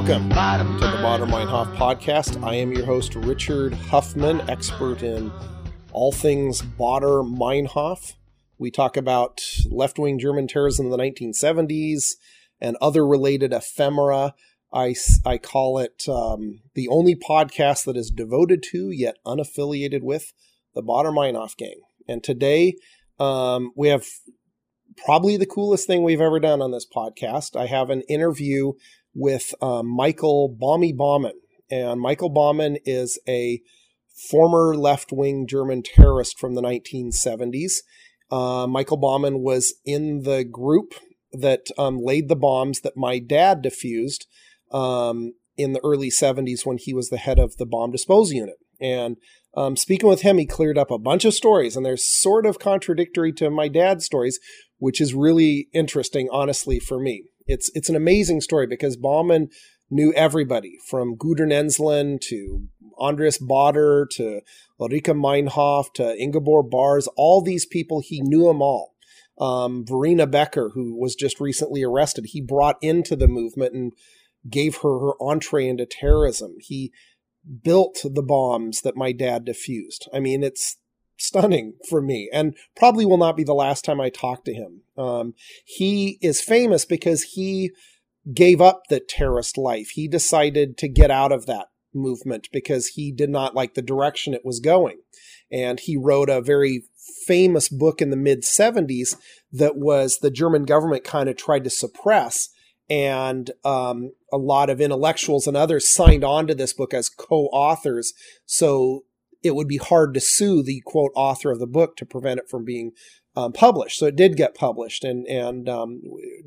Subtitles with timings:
[0.00, 2.42] Welcome to the Baader Meinhof podcast.
[2.42, 5.30] I am your host, Richard Huffman, expert in
[5.92, 8.14] all things Baader Meinhof.
[8.56, 12.12] We talk about left wing German terrorism in the 1970s
[12.62, 14.32] and other related ephemera.
[14.72, 14.94] I,
[15.26, 20.32] I call it um, the only podcast that is devoted to, yet unaffiliated with,
[20.74, 21.82] the Baader Meinhof gang.
[22.08, 22.76] And today
[23.18, 24.06] um, we have
[25.04, 27.54] probably the coolest thing we've ever done on this podcast.
[27.54, 28.72] I have an interview
[29.14, 31.40] with um, Michael Baume Baumann.
[31.70, 33.60] And Michael Baumann is a
[34.30, 37.74] former left wing German terrorist from the 1970s.
[38.30, 40.94] Uh, Michael Baumann was in the group
[41.32, 44.26] that um, laid the bombs that my dad defused
[44.72, 48.56] um, in the early 70s when he was the head of the bomb disposal unit.
[48.80, 49.16] And
[49.54, 52.58] um, speaking with him, he cleared up a bunch of stories, and they're sort of
[52.58, 54.38] contradictory to my dad's stories,
[54.78, 57.24] which is really interesting, honestly, for me.
[57.50, 59.48] It's it's an amazing story because Baumann
[59.90, 64.40] knew everybody from Gudrun Ensslin to Andreas Baader to
[64.80, 67.08] Ulrike Meinhof to Ingeborg Barz.
[67.16, 68.94] All these people, he knew them all.
[69.40, 73.92] Um, Verena Becker, who was just recently arrested, he brought into the movement and
[74.48, 76.56] gave her her entree into terrorism.
[76.60, 76.92] He
[77.64, 80.08] built the bombs that my dad defused.
[80.14, 80.76] I mean, it's
[81.20, 84.82] stunning for me and probably will not be the last time I talk to him.
[84.96, 87.70] Um, he is famous because he
[88.32, 89.90] gave up the terrorist life.
[89.90, 94.34] He decided to get out of that movement because he did not like the direction
[94.34, 94.98] it was going.
[95.50, 96.84] And he wrote a very
[97.26, 99.16] famous book in the mid 70s
[99.52, 102.48] that was the German government kind of tried to suppress.
[102.88, 107.44] And um, a lot of intellectuals and others signed on to this book as co
[107.52, 108.12] authors.
[108.46, 109.04] So
[109.42, 112.48] it would be hard to sue the quote author of the book to prevent it
[112.48, 112.92] from being
[113.36, 113.98] um, published.
[113.98, 116.02] So it did get published and and um,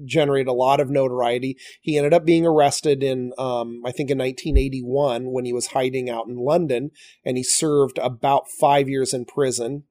[0.05, 1.57] generate a lot of notoriety.
[1.81, 6.09] He ended up being arrested in um, I think in 1981 when he was hiding
[6.09, 6.91] out in London,
[7.25, 9.83] and he served about five years in prison.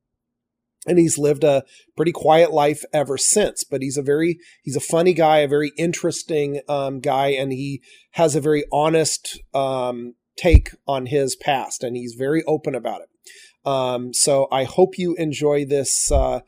[0.84, 1.62] And he's lived a
[1.96, 3.62] pretty quiet life ever since.
[3.62, 7.82] But he's a very he's a funny guy, a very interesting um, guy, and he
[8.12, 13.08] has a very honest um, take on his past, and he's very open about it.
[13.64, 16.10] Um, so I hope you enjoy this.
[16.10, 16.40] Uh,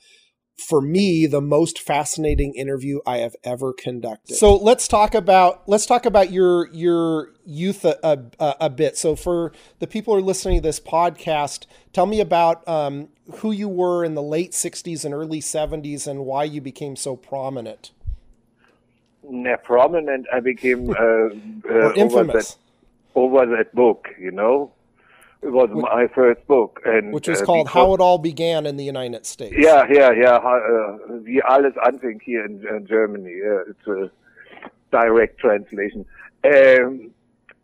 [0.56, 4.36] for me, the most fascinating interview I have ever conducted.
[4.36, 7.98] So let's talk about let's talk about your your youth a,
[8.38, 8.96] a, a bit.
[8.96, 13.50] So for the people who are listening to this podcast, tell me about um, who
[13.50, 17.90] you were in the late '60s and early '70s, and why you became so prominent.
[19.28, 20.26] Yeah, prominent.
[20.32, 20.94] I became uh,
[21.68, 22.58] uh, infamous
[23.14, 24.72] over that book, you know.
[25.42, 28.18] It was which, my first book, and which was uh, called because, "How It All
[28.18, 30.36] Began in the United States." Yeah, yeah, yeah.
[30.36, 33.30] Uh, wie alles anfing here in, in Germany.
[33.30, 34.10] Yeah, it's a
[34.90, 36.06] direct translation.
[36.44, 37.10] Um,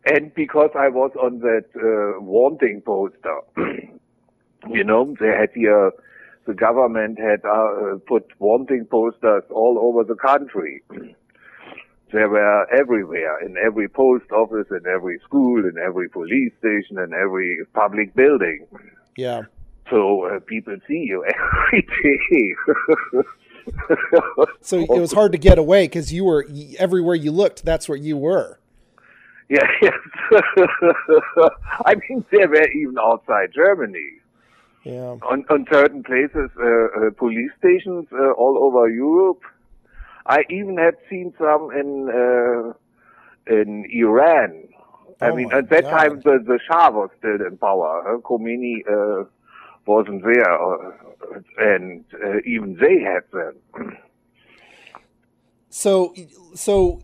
[0.05, 3.39] and because I was on that uh, wanting poster,
[4.69, 5.91] you know, they had here,
[6.45, 10.83] the government had uh, put wanting posters all over the country.
[12.13, 17.13] They were everywhere, in every post office, in every school, in every police station, in
[17.13, 18.67] every public building.
[19.15, 19.43] Yeah.
[19.89, 21.23] So uh, people see you
[21.71, 22.55] every day.
[24.61, 26.45] so it was hard to get away because you were
[26.77, 27.63] everywhere you looked.
[27.63, 28.59] That's where you were.
[29.49, 29.93] Yeah, yes.
[31.85, 34.11] I mean, they were even outside Germany.
[34.83, 35.17] Yeah.
[35.29, 39.43] On, on certain places, uh, uh, police stations uh, all over Europe
[40.25, 42.73] I even had seen some in uh,
[43.47, 44.67] in Iran.
[45.19, 45.89] I oh mean, at that God.
[45.91, 48.03] time the, the Shah was still in power.
[48.05, 48.17] Huh?
[48.17, 49.25] Khomeini uh,
[49.85, 50.91] wasn't there, uh,
[51.57, 53.97] and uh, even they had them.
[55.69, 56.13] So,
[56.53, 57.01] so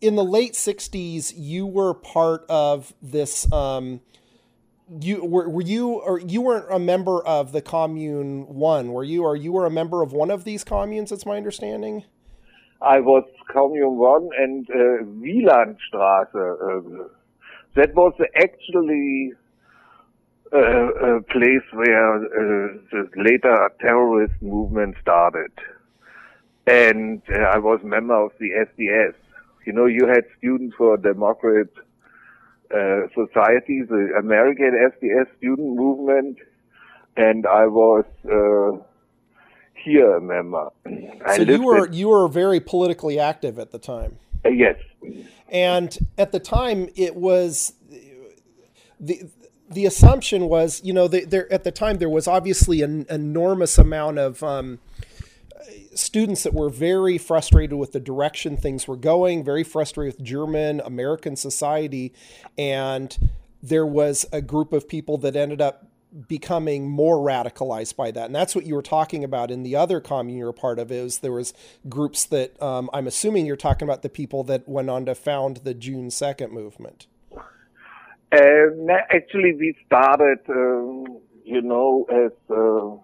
[0.00, 3.50] in the late '60s, you were part of this.
[3.52, 4.00] Um,
[5.00, 9.24] you were were you or you weren't a member of the commune one were you
[9.24, 12.04] or you were a member of one of these communes that's my understanding
[12.82, 16.34] I was Commune 1 and uh, Wielandstraße.
[16.34, 17.08] Uh,
[17.74, 19.32] that was actually
[20.52, 25.52] uh, a place where uh, the later terrorist movement started.
[26.66, 29.14] And uh, I was a member of the SDS.
[29.64, 31.68] You know, you had Students for Democrat
[32.74, 36.38] uh, Society, the American SDS student movement,
[37.16, 38.82] and I was uh,
[39.82, 40.70] here a member.
[41.34, 44.18] so you were you were very politically active at the time.
[44.44, 44.76] Uh, yes.
[45.48, 47.74] And at the time, it was
[48.98, 49.22] the
[49.68, 53.78] the assumption was, you know, the, there at the time there was obviously an enormous
[53.78, 54.78] amount of um,
[55.94, 60.80] students that were very frustrated with the direction things were going, very frustrated with German
[60.84, 62.12] American society,
[62.56, 63.30] and
[63.62, 65.85] there was a group of people that ended up
[66.28, 68.26] becoming more radicalized by that.
[68.26, 70.90] And that's what you were talking about in the other commune you're a part of
[70.90, 71.52] is there was
[71.88, 75.58] groups that um, i'm assuming you're talking about the people that went on to found
[75.58, 77.06] the june 2nd movement.
[78.32, 78.38] Uh,
[79.10, 82.96] actually we started um, you know as uh,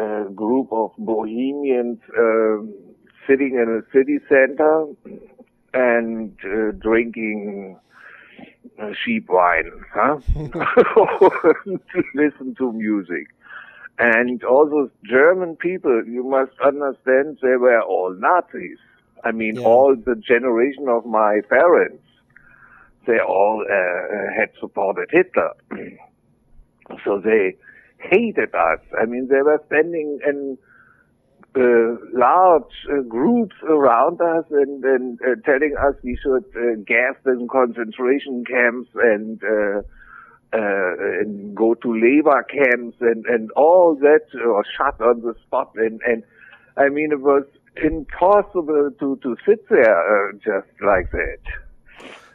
[0.00, 2.58] a group of bohemians uh,
[3.26, 4.86] sitting in a city center
[5.74, 7.78] and uh, drinking
[8.80, 10.18] uh, sheep wine, huh?
[10.34, 11.78] to
[12.14, 13.28] listen to music.
[13.98, 18.78] And all those German people, you must understand, they were all Nazis.
[19.24, 19.62] I mean, yeah.
[19.62, 22.02] all the generation of my parents,
[23.06, 25.52] they all uh, had supported Hitler.
[27.04, 27.56] so they
[27.98, 28.80] hated us.
[29.00, 30.60] I mean, they were standing and uh,
[31.56, 37.48] large uh, groups around us and, and uh, telling us we should uh, gas them
[37.48, 39.80] concentration camps and, uh,
[40.52, 45.72] uh, and go to labor camps and, and all that or shut on the spot
[45.76, 46.22] and, and
[46.76, 47.44] I mean it was
[47.82, 51.38] impossible to, to sit there just like that.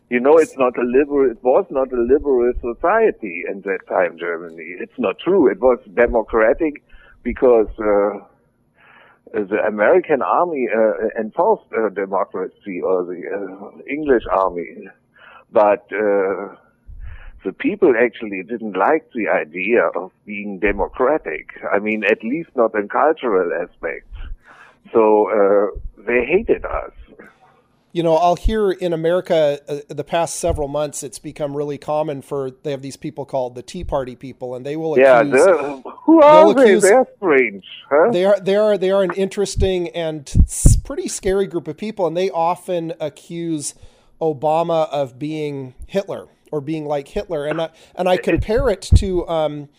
[0.09, 4.19] You know, it's not a liberal, it was not a liberal society in that time,
[4.19, 4.75] Germany.
[4.79, 5.49] It's not true.
[5.49, 6.83] It was democratic
[7.23, 7.67] because,
[9.33, 14.87] the American army uh, enforced uh, democracy or the uh, English army,
[15.51, 16.55] but uh,
[17.43, 21.49] the people actually didn't like the idea of being democratic.
[21.71, 24.15] I mean, at least not in cultural aspects.
[24.93, 26.93] So uh, they hated us
[27.95, 32.21] you know, I'll hear in America uh, the past several months, it's become really common
[32.21, 35.81] for they have these people called the Tea Party people, and they will yeah, accuse,
[36.03, 36.61] who are they?
[36.63, 37.63] Accuse, They're strange.
[37.89, 38.11] Huh?
[38.11, 40.29] They are they are they are an interesting and
[40.83, 43.75] pretty scary group of people, and they often accuse
[44.19, 49.25] Obama of being Hitler or being like Hitler, and I, and I compare it to
[49.29, 49.69] um,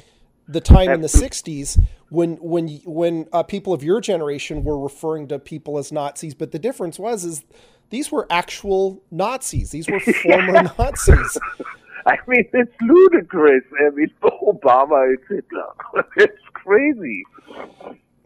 [0.49, 1.79] the time in the '60s
[2.09, 6.53] when when when uh, people of your generation were referring to people as Nazis, but
[6.53, 7.45] the difference was is
[7.91, 9.71] these were actual Nazis.
[9.71, 11.39] These were former Nazis.
[12.07, 13.65] I mean, it's ludicrous.
[13.85, 16.05] I mean, Obama is Hitler.
[16.17, 17.25] it's crazy.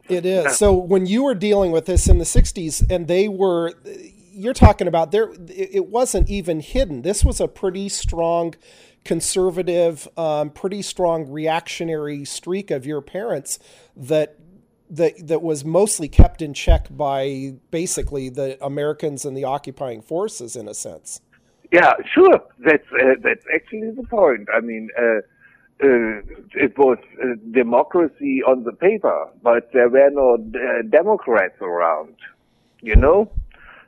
[0.09, 0.57] It is.
[0.57, 3.75] So when you were dealing with this in the 60s and they were
[4.33, 7.03] you're talking about there it wasn't even hidden.
[7.03, 8.55] This was a pretty strong
[9.05, 13.59] conservative, um, pretty strong reactionary streak of your parents
[13.97, 14.37] that
[14.91, 20.57] that that was mostly kept in check by basically the Americans and the occupying forces
[20.57, 21.21] in a sense.
[21.73, 22.41] Yeah, sure.
[22.59, 24.49] That's uh, that's actually the point.
[24.53, 25.21] I mean, uh,
[25.83, 26.21] uh,
[26.55, 32.17] it was uh, democracy on the paper, but there were no uh, Democrats around.
[32.83, 33.31] You know,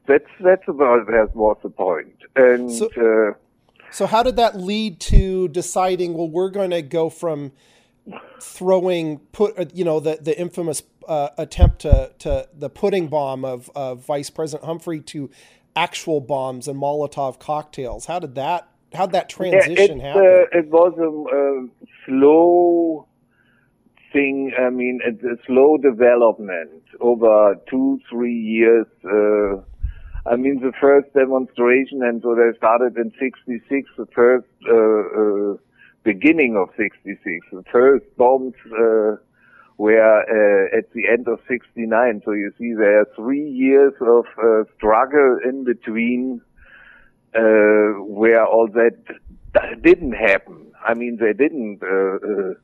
[0.07, 2.15] that's that's about that was the point.
[2.37, 3.35] And so, uh,
[3.91, 6.15] so how did that lead to deciding?
[6.15, 7.51] Well, we're going to go from
[8.41, 13.71] throwing put you know the the infamous uh, attempt to, to the pudding bomb of,
[13.75, 15.31] of Vice President Humphrey to
[15.75, 18.07] actual bombs and Molotov cocktails.
[18.07, 20.23] How did that how did that transition yeah, happen?
[20.23, 23.07] Uh, it was a, a, slow
[24.13, 24.53] thing.
[24.59, 28.87] I mean, it's a slow development over two three years.
[29.05, 29.63] Uh,
[30.31, 33.89] I mean, the first demonstration, and so they started in '66.
[33.97, 35.57] The first uh, uh,
[36.05, 37.47] beginning of '66.
[37.51, 39.17] The first bombs uh,
[39.83, 44.27] where uh, at the end of 69, so you see there are three years of
[44.39, 46.41] uh, struggle in between
[47.35, 48.97] uh, where all that
[49.83, 50.71] didn't happen.
[50.87, 52.55] I mean, they didn't uh, uh,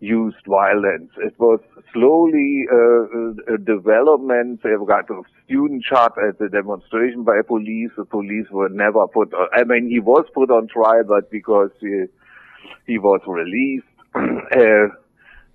[0.00, 1.10] use violence.
[1.16, 1.60] It was
[1.94, 4.60] slowly uh, a development.
[4.62, 7.92] They got a student shot at the demonstration by police.
[7.96, 11.70] The police were never put on, I mean, he was put on trial, but because
[11.80, 12.04] he,
[12.86, 13.86] he was released,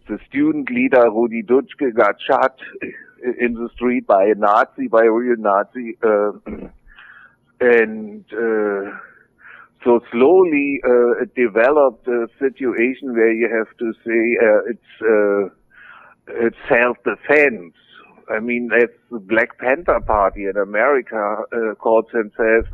[0.07, 2.59] the student leader Rudi Dutschke got shot
[3.39, 6.31] in the street by a Nazi, by a real Nazi, uh,
[7.61, 8.91] and uh,
[9.83, 16.45] so slowly uh, it developed a situation where you have to say uh, it's uh,
[16.45, 17.73] it's self-defense.
[18.29, 22.67] I mean, as the Black Panther Party in America uh, calls themselves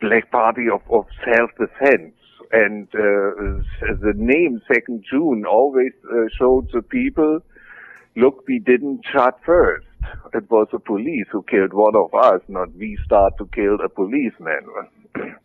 [0.00, 2.14] Black Party of, of self-defense
[2.52, 3.62] and uh,
[4.00, 7.40] the name Second June always uh, showed the people,
[8.14, 9.86] look, we didn't shot first.
[10.34, 13.88] It was the police who killed one of us, not we start to kill a
[13.88, 14.66] policeman.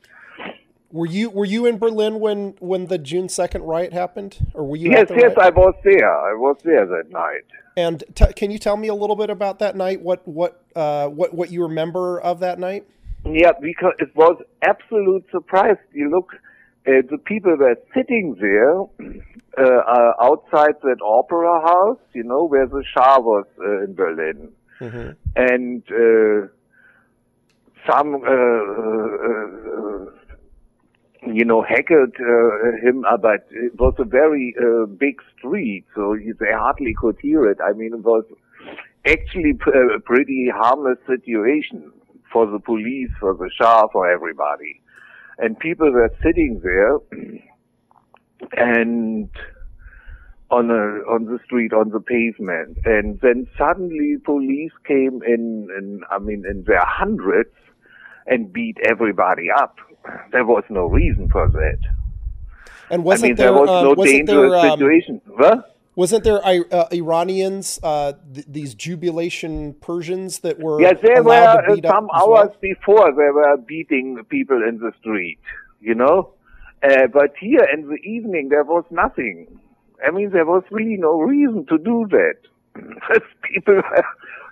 [0.89, 4.77] Were you were you in Berlin when when the June second riot happened, or were
[4.77, 4.89] you?
[4.89, 5.37] Yes, yes, riot?
[5.37, 6.09] I was there.
[6.09, 7.43] I was there that night.
[7.75, 10.01] And t- can you tell me a little bit about that night?
[10.01, 12.85] What what uh, what what you remember of that night?
[13.25, 15.75] Yeah, because it was absolute surprise.
[15.91, 16.31] You look,
[16.87, 22.67] uh, the people were sitting there uh, uh, outside that opera house, you know, where
[22.67, 25.11] the Shah was uh, in Berlin, mm-hmm.
[25.35, 26.47] and uh,
[27.89, 28.23] some
[31.33, 36.15] you know, heckled uh, him, uh, but it was a very uh, big street, so
[36.39, 37.57] they hardly could hear it.
[37.63, 38.23] I mean, it was
[39.05, 41.91] actually uh, a pretty harmless situation
[42.31, 44.81] for the police, for the Shah, for everybody.
[45.39, 46.97] And people were sitting there
[48.53, 49.29] and
[50.49, 52.77] on a, on the street, on the pavement.
[52.85, 57.53] And then suddenly police came in, in I mean, in their hundreds
[58.25, 59.77] and beat everybody up
[60.31, 61.79] there was no reason for that.
[62.89, 65.21] And wasn't I mean, there, there was uh, no dangerous there, um, situation?
[65.25, 65.76] What?
[65.97, 70.79] Wasn't there uh, Iranians, uh, th- these jubilation Persians that were?
[70.79, 72.55] Yes, there were uh, some hours well?
[72.61, 75.39] before they were beating people in the street.
[75.81, 76.33] You know,
[76.83, 79.59] uh, but here in the evening there was nothing.
[80.07, 82.37] I mean, there was really no reason to do that.
[83.51, 83.81] people,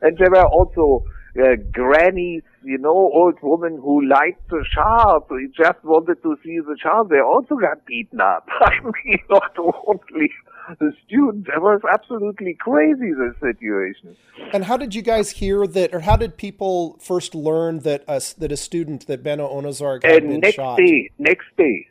[0.02, 1.04] and there were also
[1.38, 6.38] uh, grannies, you know, old women who liked the Shah, so he just wanted to
[6.44, 7.04] see the Shah.
[7.04, 8.48] They also got beaten up.
[8.62, 10.32] I mean, not only
[10.80, 11.48] the students.
[11.54, 14.16] It was absolutely crazy, the situation.
[14.54, 18.22] And how did you guys hear that, or how did people first learn that a,
[18.40, 20.78] that a student, that Benno Ohne had been next shot?
[20.78, 21.88] Day, next day.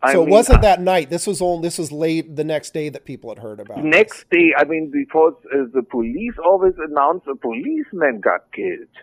[0.00, 1.10] I so mean, it wasn't that night.
[1.10, 1.60] This was on.
[1.60, 3.82] this was late the next day that people had heard about.
[3.82, 4.38] Next this.
[4.38, 8.94] day, I mean, because uh, the police always announce a policeman got killed.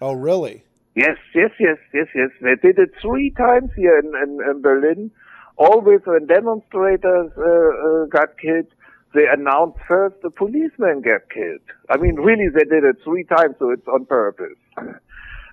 [0.00, 0.62] Oh, really?
[0.94, 2.30] Yes, yes, yes, yes, yes.
[2.40, 5.10] They did it three times here in, in, in Berlin.
[5.56, 8.66] Always when demonstrators uh, uh, got killed,
[9.14, 11.66] they announced first the policeman got killed.
[11.90, 14.58] I mean, really, they did it three times, so it's on purpose.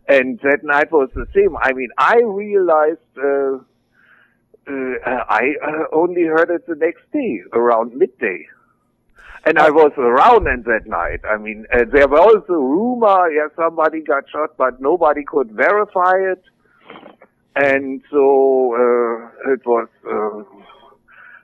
[0.08, 1.58] And that night was the same.
[1.58, 3.60] I mean, I realized uh, uh,
[4.68, 8.48] I uh, only heard it the next day around midday.
[9.48, 11.22] And I was around in that night.
[11.24, 16.16] I mean, uh, there was a rumor, yeah, somebody got shot, but nobody could verify
[16.18, 16.44] it.
[17.56, 20.44] And so, uh, it was, uh,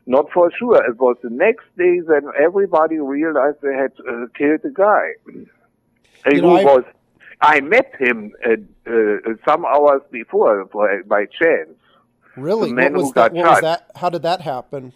[0.07, 0.83] not for sure.
[0.89, 5.11] It was the next day that everybody realized they had uh, killed a guy.
[6.25, 6.83] You know, who was,
[7.39, 8.33] I met him
[9.45, 10.65] some hours before
[11.05, 11.77] by chance.
[12.35, 12.73] Really?
[12.73, 13.91] What was, that, what was that?
[13.95, 14.93] How did that happen?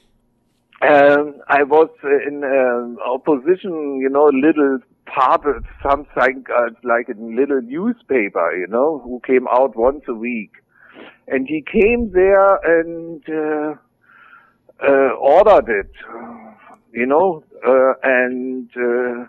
[0.81, 7.19] Um, I was in uh, opposition, you know, little part of something uh, like a
[7.19, 10.51] little newspaper, you know, who came out once a week.
[11.27, 13.75] And he came there and uh,
[14.85, 15.91] uh, ordered it,
[16.91, 19.25] you know, uh, and uh,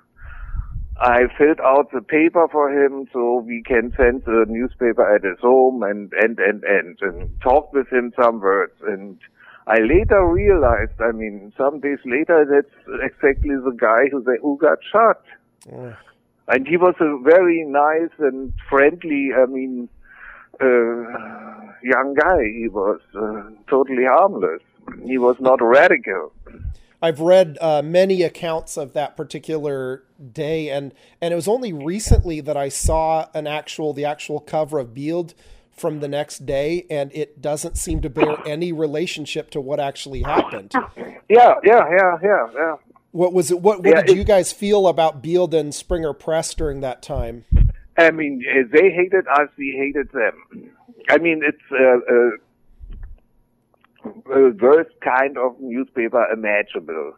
[0.98, 5.38] I filled out the paper for him so we can send the newspaper at his
[5.40, 8.72] home and, and, and, and, and talk with him some words.
[8.86, 9.18] And
[9.66, 14.56] I later realized, I mean, some days later, that's exactly the guy who, they, who
[14.56, 15.22] got shot.
[15.70, 15.96] Yeah.
[16.48, 19.90] And he was a very nice and friendly, I mean,
[20.60, 22.44] uh, young guy.
[22.44, 24.62] He was uh, totally harmless.
[25.04, 26.32] He was not radical.
[27.02, 32.40] I've read uh, many accounts of that particular day, and and it was only recently
[32.40, 35.34] that I saw an actual the actual cover of Bild
[35.70, 40.22] from the next day, and it doesn't seem to bear any relationship to what actually
[40.22, 40.72] happened.
[41.28, 42.76] Yeah, yeah, yeah, yeah, yeah.
[43.12, 43.60] What was it?
[43.60, 47.44] What, what yeah, did you guys feel about Bild and Springer Press during that time?
[47.98, 50.70] I mean, eh, they hated us, we hated them.
[51.08, 52.30] I mean, it's uh, uh,
[54.60, 57.14] worst kind of newspaper imaginable.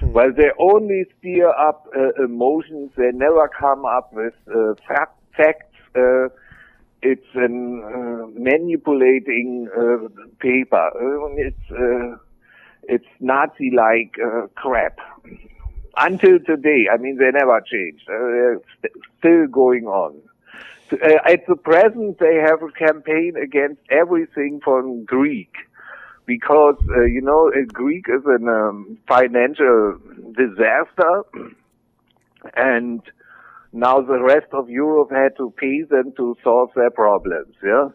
[0.00, 0.12] Hmm.
[0.12, 2.92] Well, they only steer up uh, emotions.
[2.96, 5.74] They never come up with uh, fact, facts.
[5.94, 6.28] Uh,
[7.02, 10.08] it's a uh, manipulating uh,
[10.38, 10.90] paper.
[10.94, 12.18] Uh, it's
[12.84, 14.16] it's Nazi-like
[14.54, 14.98] crap.
[15.96, 18.04] Until today, I mean, they never changed.
[18.06, 20.16] they're st- still going on.
[21.24, 25.52] at the present, they have a campaign against everything from Greek
[26.30, 29.98] because uh, you know Greek is a um, financial
[30.42, 31.14] disaster,
[32.54, 33.02] and
[33.72, 37.52] now the rest of Europe had to pay them to solve their problems.
[37.64, 37.88] Yeah.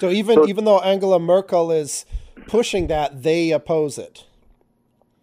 [0.00, 2.04] So even so, even though Angela Merkel is
[2.46, 4.24] pushing that, they oppose it.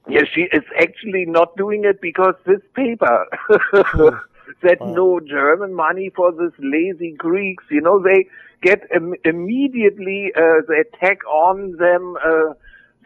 [0.10, 3.26] Yes, she is actually not doing it because this paper
[4.64, 4.94] that wow.
[4.94, 7.64] no German money for this lazy Greeks.
[7.70, 8.28] You know, they
[8.62, 12.18] get Im- immediately uh, the attack on them.
[12.24, 12.54] Uh,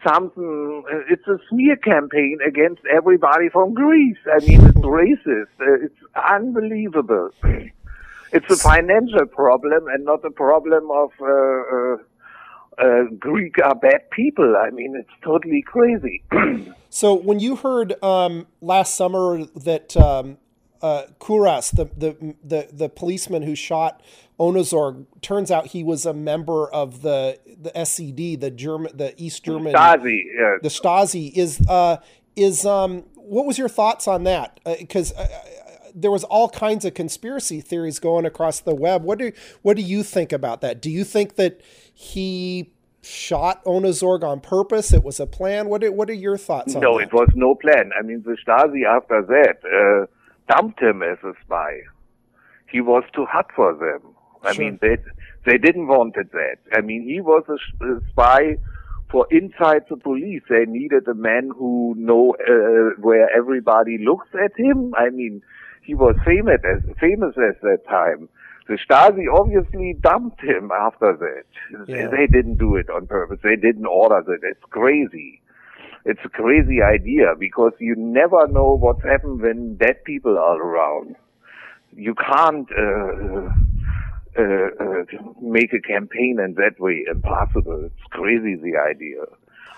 [0.06, 0.84] something.
[0.90, 4.16] Uh, it's a smear campaign against everybody from Greece.
[4.26, 5.52] I mean, it's racist.
[5.60, 7.30] Uh, it's unbelievable.
[8.32, 11.96] It's a financial problem and not a problem of uh, uh,
[12.78, 14.56] uh, Greek are bad people.
[14.56, 16.22] I mean, it's totally crazy.
[16.90, 20.38] so when you heard um, last summer that um,
[20.80, 24.00] uh, Kurras, the, the the the policeman who shot
[24.40, 29.44] Ohnesorg, turns out he was a member of the the SED, the German, the East
[29.44, 30.22] German Stasi.
[30.34, 30.56] Yeah.
[30.62, 31.98] The Stasi is uh,
[32.34, 34.58] is um, what was your thoughts on that?
[34.64, 39.04] Because uh, uh, there was all kinds of conspiracy theories going across the web.
[39.04, 39.30] What do
[39.60, 40.80] what do you think about that?
[40.80, 41.60] Do you think that
[41.92, 44.94] he shot Ohnesorg on purpose?
[44.94, 45.68] It was a plan.
[45.68, 47.08] What are, what are your thoughts on no, that?
[47.08, 47.90] it was no plan.
[47.98, 50.06] I mean, the Stasi after that uh,
[50.50, 51.80] dumped him as a spy.
[52.70, 54.09] He was too hot for them.
[54.44, 54.64] I Sure.
[54.64, 54.96] mean, they
[55.44, 56.58] they didn't wanted that.
[56.72, 58.56] I mean, he was a, a spy
[59.10, 60.42] for inside the police.
[60.48, 64.94] They needed a man who know uh, where everybody looks at him.
[64.96, 65.42] I mean,
[65.82, 68.28] he was famous as famous at that time.
[68.68, 71.86] The Stasi obviously dumped him after that.
[71.88, 72.06] Yeah.
[72.08, 73.40] They didn't do it on purpose.
[73.42, 74.40] They didn't order that.
[74.48, 75.40] It's crazy.
[76.04, 81.16] It's a crazy idea because you never know what's happened when dead people are around.
[81.96, 83.50] You can't uh,
[84.38, 85.04] uh, uh,
[85.40, 87.04] make a campaign in that way.
[87.10, 87.84] Impossible.
[87.86, 89.24] It's crazy the idea.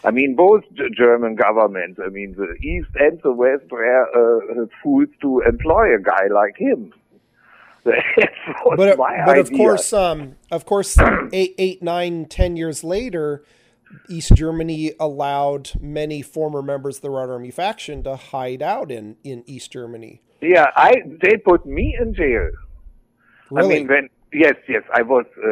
[0.04, 0.64] I mean, both
[0.96, 6.00] German governments, I mean, the East and the West were uh, fools to employ a
[6.00, 6.92] guy like him.
[8.76, 9.58] But my but of idea.
[9.58, 10.96] course, um, of course,
[11.32, 13.44] eight, eight, nine, ten years later,
[14.08, 19.16] East Germany allowed many former members of the Red Army faction to hide out in
[19.24, 20.22] in East Germany.
[20.40, 22.50] Yeah, I they put me in jail.
[23.50, 23.76] Really?
[23.76, 25.48] I mean, when yes, yes, I was uh,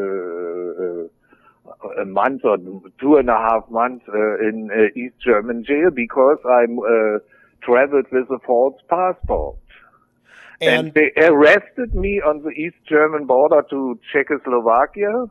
[0.00, 1.06] uh,
[1.88, 2.58] uh, a month or
[3.00, 7.18] two and a half months uh, in uh, East German jail because uh,
[7.62, 9.56] traveled with a false passport.
[10.60, 15.26] And, and they arrested me on the East German border to Czechoslovakia,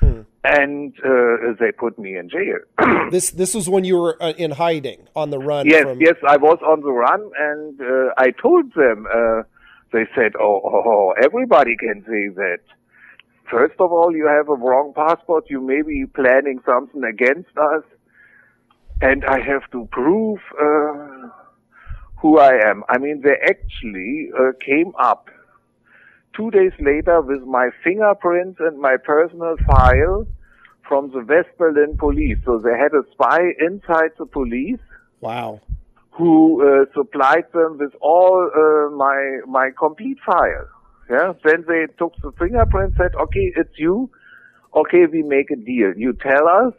[0.00, 0.22] Hmm.
[0.44, 2.60] and uh, they put me in jail.
[3.10, 5.66] this this was when you were uh, in hiding on the run.
[5.66, 9.06] Yes, from, yes, I was on the run, and uh, I told them.
[9.92, 12.60] They said, oh, oh, oh, everybody can say that."
[13.50, 15.46] First of all, you have a wrong passport.
[15.50, 17.82] You may be planning something against us,
[19.00, 21.28] and I have to prove uh,
[22.18, 22.84] who I am.
[22.88, 25.30] I mean, they actually uh, came up
[26.32, 30.28] two days later with my fingerprints and my personal file
[30.86, 32.38] from the West Berlin police.
[32.44, 34.78] So they had a spy inside the police
[35.20, 35.60] Wow.
[36.20, 40.66] Who uh, supplied them with all uh, my my complete file.
[41.10, 41.32] Yeah.
[41.44, 44.10] Then they took the fingerprint, said, "Okay, it's you.
[44.82, 45.92] Okay, we make a deal.
[45.96, 46.74] You tell us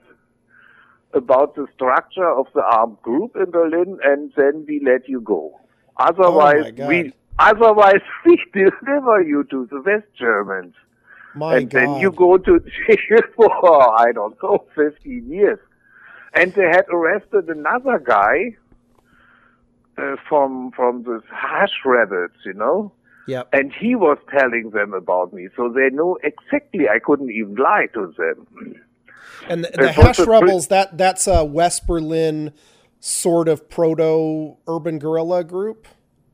[1.13, 5.59] about the structure of the armed group in Berlin, and then we let you go.
[5.97, 10.75] Otherwise, Oh, we otherwise we deliver you to the West Germans."
[11.33, 11.79] My and God.
[11.79, 13.51] then you go to jail for
[13.99, 15.59] I don't know, fifteen years.
[16.33, 18.55] And they had arrested another guy
[20.01, 22.91] uh, from from the Hash Rebels, you know,
[23.27, 23.49] Yep.
[23.53, 26.89] and he was telling them about me, so they know exactly.
[26.89, 28.75] I couldn't even lie to them.
[29.47, 32.51] And the, the It Hash a pre- Rebels that that's a West Berlin
[32.99, 35.87] sort of proto urban guerrilla group.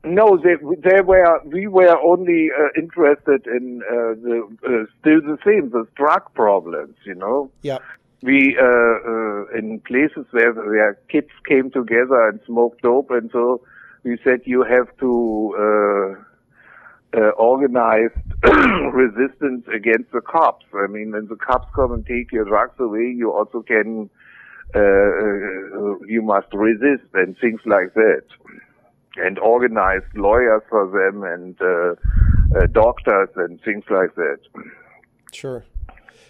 [0.04, 0.56] No, they
[0.90, 5.86] they were we were only uh, interested in uh, the uh, still the same the
[5.96, 7.52] drug problems, you know.
[7.62, 7.82] Yep.
[8.22, 13.62] We uh, uh, in places where where kids came together and smoked dope, and so
[14.04, 18.12] we said you have to uh, uh, organize
[18.94, 20.66] resistance against the cops.
[20.74, 24.10] I mean, when the cops come and take your drugs away, you also can
[24.74, 28.24] you must resist and things like that,
[29.18, 34.40] and organize lawyers for them and uh, uh, doctors and things like that.
[35.32, 35.64] Sure.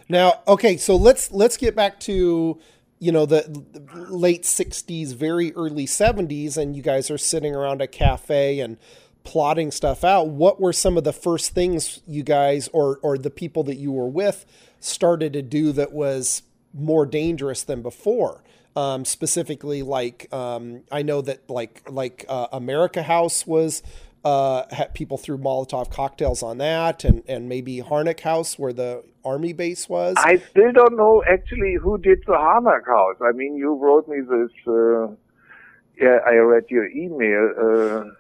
[0.10, 2.60] Now, okay, so let's let's get back to
[3.00, 7.82] you know the, the late '60s, very early '70s, and you guys are sitting around
[7.82, 8.78] a cafe and
[9.24, 10.30] plotting stuff out.
[10.30, 13.92] What were some of the first things you guys or or the people that you
[13.92, 14.46] were with
[14.80, 16.44] started to do that was
[16.74, 18.44] more dangerous than before?
[18.78, 23.84] Um, specifically, like um, I know that like like uh, America House was
[24.24, 29.04] uh, had people threw Molotov cocktails on that, and and maybe Harnack House where the
[29.24, 30.16] army base was.
[30.18, 33.18] I still don't know actually who did the Harnack house.
[33.22, 34.52] I mean, you wrote me this.
[34.68, 35.08] Uh,
[36.00, 37.54] yeah, I read your email.
[37.60, 38.12] Uh,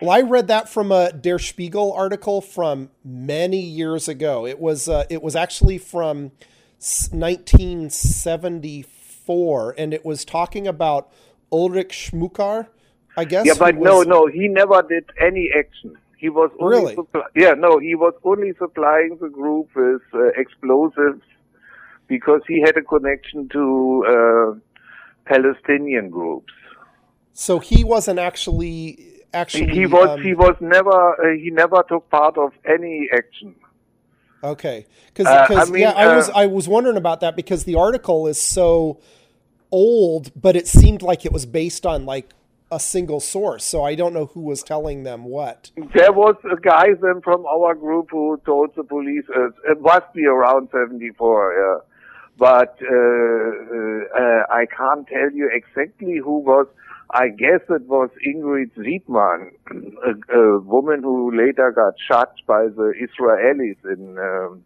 [0.00, 4.46] Well, I read that from a Der Spiegel article from many years ago.
[4.46, 6.32] It was uh, it was actually from
[6.78, 11.10] 1974, and it was talking about
[11.50, 12.66] Ulrich Schmucker,
[13.16, 13.46] I guess.
[13.46, 15.96] Yeah, but no, no, he never did any action.
[16.18, 16.94] He was only Really?
[16.94, 21.22] supply- yeah, no, he was only supplying the group with uh, explosives
[22.08, 24.58] because he had a connection to uh,
[25.26, 26.52] Palestinian groups.
[27.32, 28.98] So he wasn't actually
[29.34, 29.74] actually.
[29.74, 33.54] he was um, he was never uh, he never took part of any action.
[34.42, 37.64] Okay, because Uh, I mean, yeah, I was uh, I was wondering about that because
[37.64, 39.00] the article is so
[39.70, 42.30] old, but it seemed like it was based on like
[42.70, 43.64] a single source.
[43.64, 45.70] So I don't know who was telling them what.
[45.94, 50.12] There was a guy then from our group who told the police uh, it must
[50.14, 51.52] be around seventy four.
[51.52, 51.92] Yeah.
[52.38, 56.66] But uh, uh, uh, I can't tell you exactly who was.
[57.10, 59.52] I guess it was Ingrid Wiedmann,
[60.04, 64.64] a, a woman who later got shot by the Israelis in um,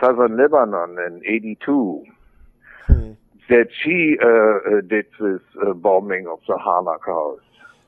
[0.00, 2.04] southern Lebanon in '82.
[2.86, 3.12] Hmm.
[3.48, 7.40] That she uh, uh, did this uh, bombing of the Harnack house.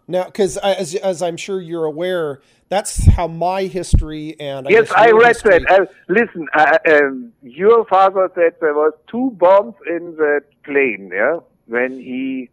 [0.09, 4.90] Now, because as as I'm sure you're aware, that's how my history and I yes,
[4.96, 5.81] I read history- that.
[5.83, 11.37] Uh, listen, uh, um, your father said there was two bombs in that plane, yeah,
[11.66, 12.49] when he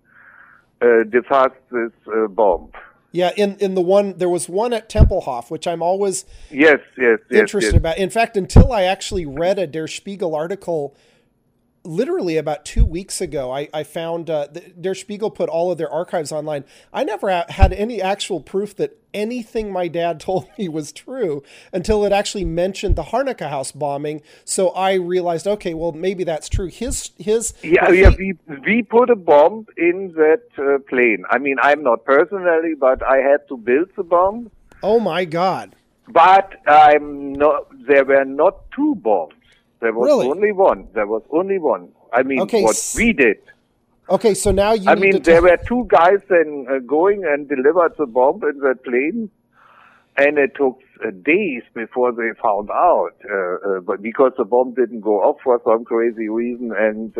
[0.81, 2.71] uh, defused this uh, bomb.
[3.11, 7.19] yeah, in in the one there was one at Tempelhof, which I'm always Yes, yes,
[7.31, 7.79] yes, interested yes.
[7.79, 7.97] about.
[7.97, 10.93] In fact, until I actually read a Der Spiegel article,
[11.87, 14.47] literally about two weeks ago, I, I found uh,
[14.79, 16.65] Der Spiegel put all of their archives online.
[16.93, 21.43] I never a- had any actual proof that anything my dad told me was true
[21.71, 24.21] until it actually mentioned the Harnack house bombing.
[24.43, 26.67] So I realized, okay, well maybe that's true.
[26.67, 31.23] His his Yeah, what yeah, we we put a bomb in that uh, plane.
[31.29, 34.51] I mean, I'm not personally, but I had to build the bomb.
[34.83, 35.75] oh my god.
[36.09, 37.67] But I'm not.
[37.87, 39.33] There were not two bombs.
[39.79, 40.27] There was Really?
[40.27, 40.87] only one.
[40.93, 41.89] There was only one.
[42.13, 43.37] I mean, Okay, what we did.
[44.09, 47.93] Okay, so now you I mean, there were two guys then uh, going and delivered
[47.97, 49.29] the bomb in the plane,
[50.15, 54.73] and it took uh, days before they found out, uh, uh, but because the bomb
[54.73, 57.13] didn't go off for some crazy reason, and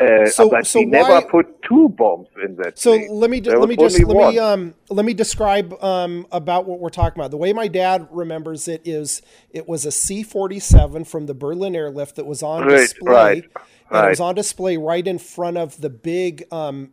[0.00, 2.78] uh, So- but so we why- never put two bombs in that.
[2.78, 6.80] So let me let me just let me um let me describe um about what
[6.80, 7.30] we're talking about.
[7.30, 11.34] The way my dad remembers it is it was a C forty seven from the
[11.34, 13.12] Berlin airlift that was on Right, display.
[13.12, 13.44] right,
[13.90, 16.92] And it was on display right in front of the big um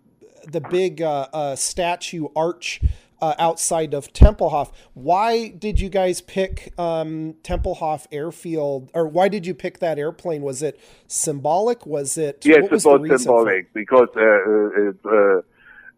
[0.50, 2.80] the big uh, uh, statue arch
[3.22, 4.72] uh, outside of Tempelhof.
[4.94, 10.42] Why did you guys pick um, Tempelhof Airfield, or why did you pick that airplane?
[10.42, 11.86] Was it symbolic?
[11.86, 12.46] Was it?
[12.46, 15.42] Yes, it was the was for symbolic because uh, uh, it, uh,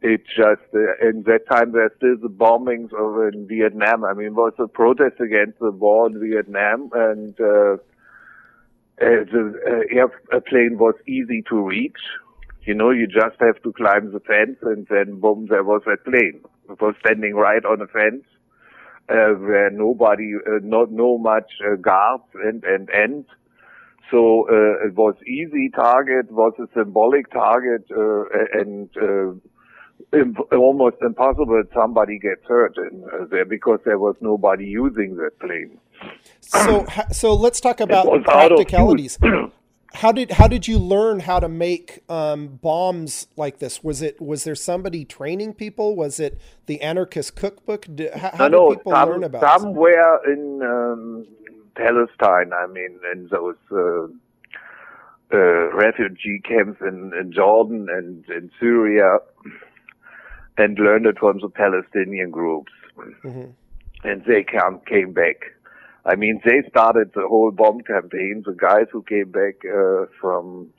[0.02, 4.06] it just uh, in that time there's still the bombings over in Vietnam.
[4.06, 7.78] I mean, it was a protest against the war in Vietnam, and uh,
[9.02, 12.00] uh, the uh, airplane was easy to reach.
[12.64, 16.04] You know, you just have to climb the fence, and then boom, there was that
[16.06, 16.42] plane.
[16.80, 18.24] Was standing right on a fence.
[19.10, 23.26] Uh, where nobody, uh, not no much uh, guards and and and
[24.12, 30.98] so uh, it was easy target, was a symbolic target, uh, and uh, imp- almost
[31.02, 35.78] impossible that somebody gets hurt in uh, there because there was nobody using that plane.
[36.42, 39.18] So, so let's talk about was out of practicalities.
[39.94, 43.84] how did how did you learn how to make um, bombs like this?
[43.84, 45.96] Was it was there somebody training people?
[45.96, 47.88] Was it the anarchist cookbook?
[47.94, 49.62] Did, how how no, did people some- learn about this?
[49.62, 51.28] somewhere in um,
[51.76, 52.54] Palestine.
[52.54, 54.08] I mean, in those uh,
[55.34, 59.18] uh, refugee camps in, in Jordan and in Syria,
[60.58, 62.72] and learned it from the Palestinian groups.
[63.24, 63.54] Mhm.
[64.04, 65.38] and they came came back.
[66.06, 68.44] I mean, they started the whole bomb campaign.
[68.46, 70.70] The guys who came back uh, from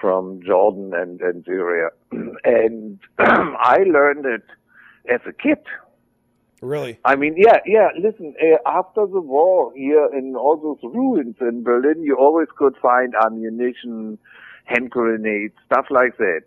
[0.00, 1.90] from Jordan and, and Syria,
[2.44, 4.42] and I learned it
[5.08, 5.58] as a kid.
[6.60, 6.98] Really?
[7.04, 7.88] I mean, yeah, yeah.
[7.98, 12.76] Listen, uh, after the war here in all those ruins in Berlin, you always could
[12.80, 14.18] find ammunition,
[14.64, 16.42] hand grenades, stuff like that.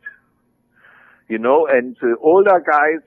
[1.28, 3.02] You know, and the older guys,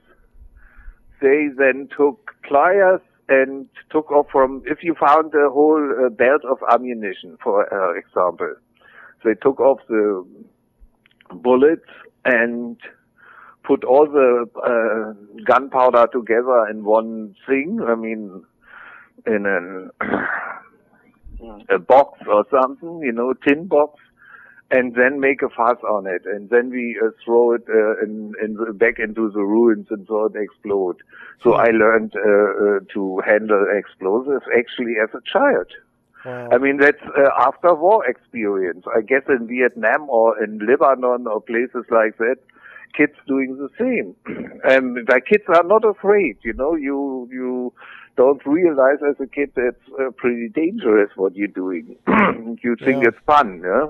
[1.22, 6.42] they then took pliers and took off from, if you found a whole uh, belt
[6.44, 8.54] of ammunition, for uh, example,
[9.24, 10.24] they took off the
[11.32, 11.90] bullets
[12.24, 12.78] and
[13.64, 17.80] put all the uh, gunpowder together in one thing.
[17.86, 18.44] I mean,
[19.26, 19.90] in an,
[21.68, 24.00] a box or something, you know, tin box,
[24.70, 28.34] and then make a fuss on it, and then we uh, throw it uh, in,
[28.42, 30.96] in the, back into the ruins and so it explode.
[31.42, 35.68] So I learned uh, uh, to handle explosives actually as a child.
[36.24, 36.48] Wow.
[36.52, 38.84] I mean, that's uh, after war experience.
[38.94, 42.36] I guess in Vietnam or in Lebanon or places like that,
[42.94, 44.14] kids doing the same.
[44.64, 47.72] and the kids are not afraid, you know, you, you
[48.16, 51.96] don't realize as a kid that's uh, pretty dangerous what you're doing.
[52.62, 53.08] you think Yeah.
[53.08, 53.86] it's fun, yeah?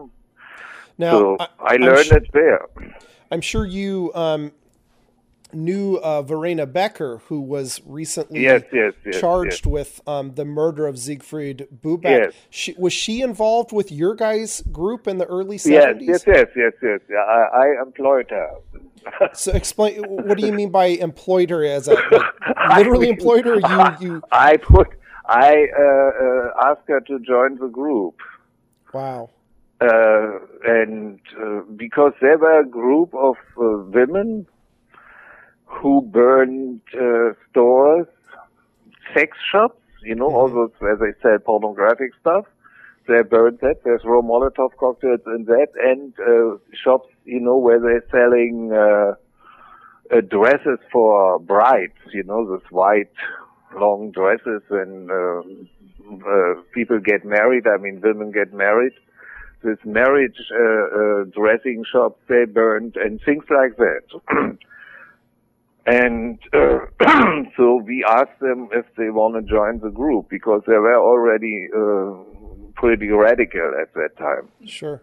[0.98, 2.66] Now, so I, I'm learned su- it there.
[3.30, 4.52] I'm sure you um,
[5.52, 9.20] knew uh, Verena Becker, who was recently Yes, yes, yes.
[9.20, 12.04] charged with um, the murder of Siegfried Buback.
[12.04, 12.32] Yes.
[12.50, 16.00] She, was she involved with your guys' group in the early 70s?
[16.00, 17.00] yes, yes, yes, yes.
[17.10, 18.50] I, I employed her.
[19.32, 20.02] So explain.
[20.02, 22.22] What do you mean by employed her as a like,
[22.76, 23.54] literally mean, employed her?
[23.54, 24.88] You you I put,
[25.24, 28.20] I uh, uh, asked her to join the group.
[28.92, 29.30] wow.
[29.80, 34.46] Uh, and uh, because there were a group of uh, women
[35.66, 38.06] who burned uh, stores,
[39.14, 42.44] sex shops, you know, all those where they sell pornographic stuff.
[43.06, 43.84] They burned that.
[43.84, 49.14] There's raw Molotov cocktails in that, and uh, shops, you know, where they're selling uh,
[50.14, 53.10] uh, dresses for brides, you know, those white
[53.74, 55.40] long dresses when uh,
[56.28, 57.66] uh, people get married.
[57.66, 58.92] I mean, women get married
[59.62, 64.02] this marriage uh, uh, dressing shop they burned and things like that.
[65.86, 66.78] and uh,
[67.56, 71.68] so we asked them if they want to join the group because they were already
[71.74, 74.48] uh, pretty radical at that time.
[74.64, 75.02] Sure.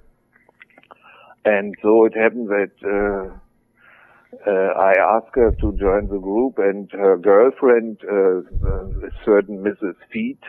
[1.44, 3.38] And so it happened that uh,
[4.48, 8.39] uh, I asked her to join the group, and her girlfriend, uh,
[9.06, 9.96] a certain Mrs.
[10.13, 10.39] Viett,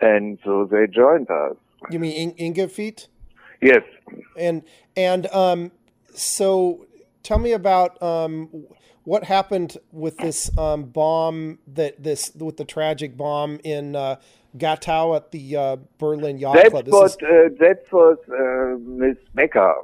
[0.00, 1.56] and so they joined us.
[1.90, 3.08] You mean In- Inge Viett?
[3.60, 3.82] Yes,
[4.36, 4.62] And
[4.96, 5.72] and um,
[6.14, 6.86] so
[7.22, 8.66] tell me about um,
[9.04, 14.16] what happened with this um, bomb that this with the tragic bomb in uh,
[14.58, 16.84] Gatow at the uh, Berlin Yacht That's Club.
[16.84, 19.74] This what is- uh, that was uh, Miss Becker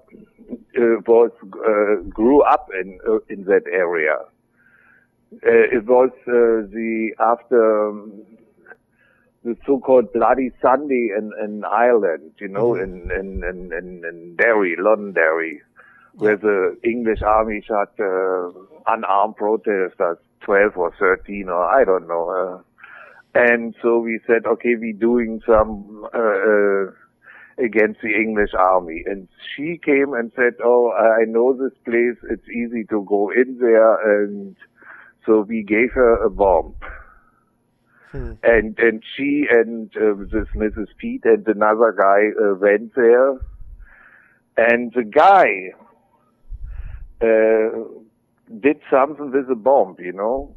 [0.50, 4.16] uh, was uh, grew up in uh, in that area.
[5.32, 8.22] Uh, it was uh, the after um,
[9.44, 14.76] the so-called Bloody Sunday in, in Ireland, you know, in, in, in, in, in Derry,
[14.78, 15.62] Londonderry,
[16.14, 18.50] where the English army shot uh,
[18.86, 22.28] unarmed protesters, 12 or 13 or I don't know.
[22.30, 22.62] Uh,
[23.34, 29.04] and so we said, okay, we're doing some uh, uh, against the English army.
[29.06, 32.18] And she came and said, oh, I know this place.
[32.28, 34.22] It's easy to go in there.
[34.22, 34.56] And
[35.24, 36.74] so we gave her a bomb.
[38.12, 38.32] Hmm.
[38.42, 40.88] And and she and uh, this Mrs.
[41.00, 43.38] Viett and another guy uh, went there,
[44.56, 45.70] and the guy
[47.20, 47.84] uh,
[48.58, 50.56] did something with a bomb, you know.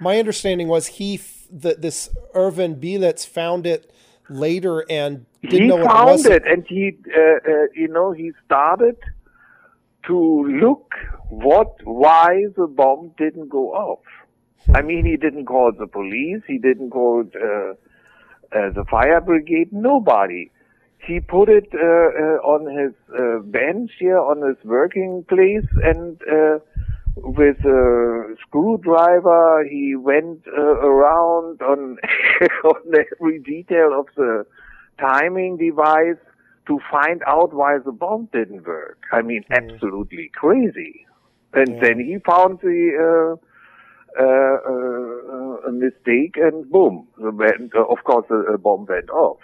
[0.00, 3.92] My understanding was he f- that this Erwin Beelitz found it
[4.28, 6.26] later and didn't he know what it found was.
[6.26, 8.96] it, and he, uh, uh, you know, he started
[10.06, 10.94] to look
[11.28, 14.00] what why the bomb didn't go off.
[14.72, 16.42] I mean, he didn't call the police.
[16.46, 17.72] He didn't call uh,
[18.56, 19.72] uh, the fire brigade.
[19.72, 20.50] Nobody.
[21.06, 26.18] He put it uh, uh, on his uh, bench here on his working place, and
[26.22, 26.58] uh,
[27.16, 31.98] with a screwdriver, he went uh, around on
[32.64, 34.46] on every detail of the
[34.98, 36.16] timing device
[36.66, 38.98] to find out why the bomb didn't work.
[39.12, 41.04] I mean, absolutely crazy.
[41.52, 41.80] And Yeah.
[41.82, 43.38] then he found the
[44.22, 49.38] a mistake, and boom, the uh, of course, the uh, bomb went off.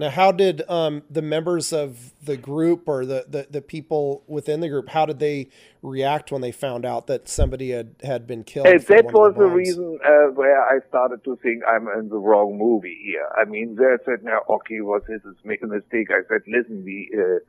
[0.00, 4.60] Now, how did um, the members of the group or the, the, the people within
[4.60, 5.50] the group, how did they
[5.82, 8.66] react when they found out that somebody had, had been killed?
[8.66, 12.16] And that was of the reason uh, where I started to think I'm in the
[12.16, 13.28] wrong movie here.
[13.36, 17.40] I mean, they said, "Now, okay, was this a mistake?" I said, "Listen, we uh,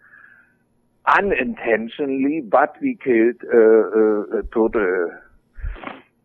[1.08, 5.12] unintentionally, but we killed uh, uh, a total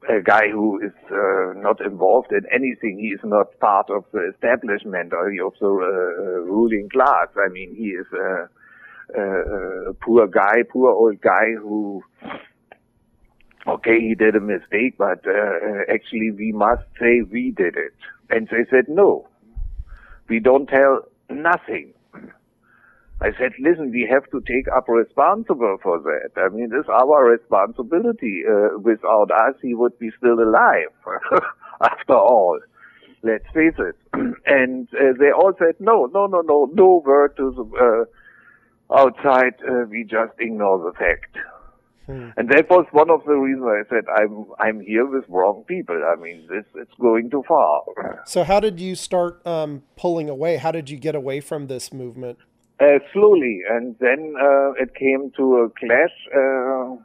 [0.08, 2.98] a guy who is uh, not involved in anything.
[2.98, 7.28] He is not part of the establishment or of the uh, uh, ruling class.
[7.36, 8.48] I mean, he is a,
[9.20, 12.02] a, a poor guy, poor old guy who
[13.66, 17.94] okay, he did a mistake, but uh, uh, actually we must say we did it.
[18.30, 19.28] And they said, no,
[20.28, 21.92] we don't tell nothing.
[23.20, 26.38] I said, listen, we have to take up responsible for that.
[26.38, 28.42] I mean, it's our responsibility.
[28.46, 30.92] Uh, without us, he would be still alive.
[31.82, 32.60] After all,
[33.22, 33.96] let's face it.
[34.46, 38.06] and uh, they all said, no, no, no, no, no word to the,
[38.90, 41.36] uh, outside, uh, we just ignore the fact.
[42.04, 42.30] Hmm.
[42.36, 46.00] And that was one of the reasons I said I'm I'm here with wrong people.
[46.06, 47.82] I mean, this it's going too far.
[48.26, 50.58] So, how did you start um, pulling away?
[50.58, 52.38] How did you get away from this movement?
[52.78, 56.12] Uh, slowly, and then uh, it came to a clash.
[56.36, 56.96] Uh,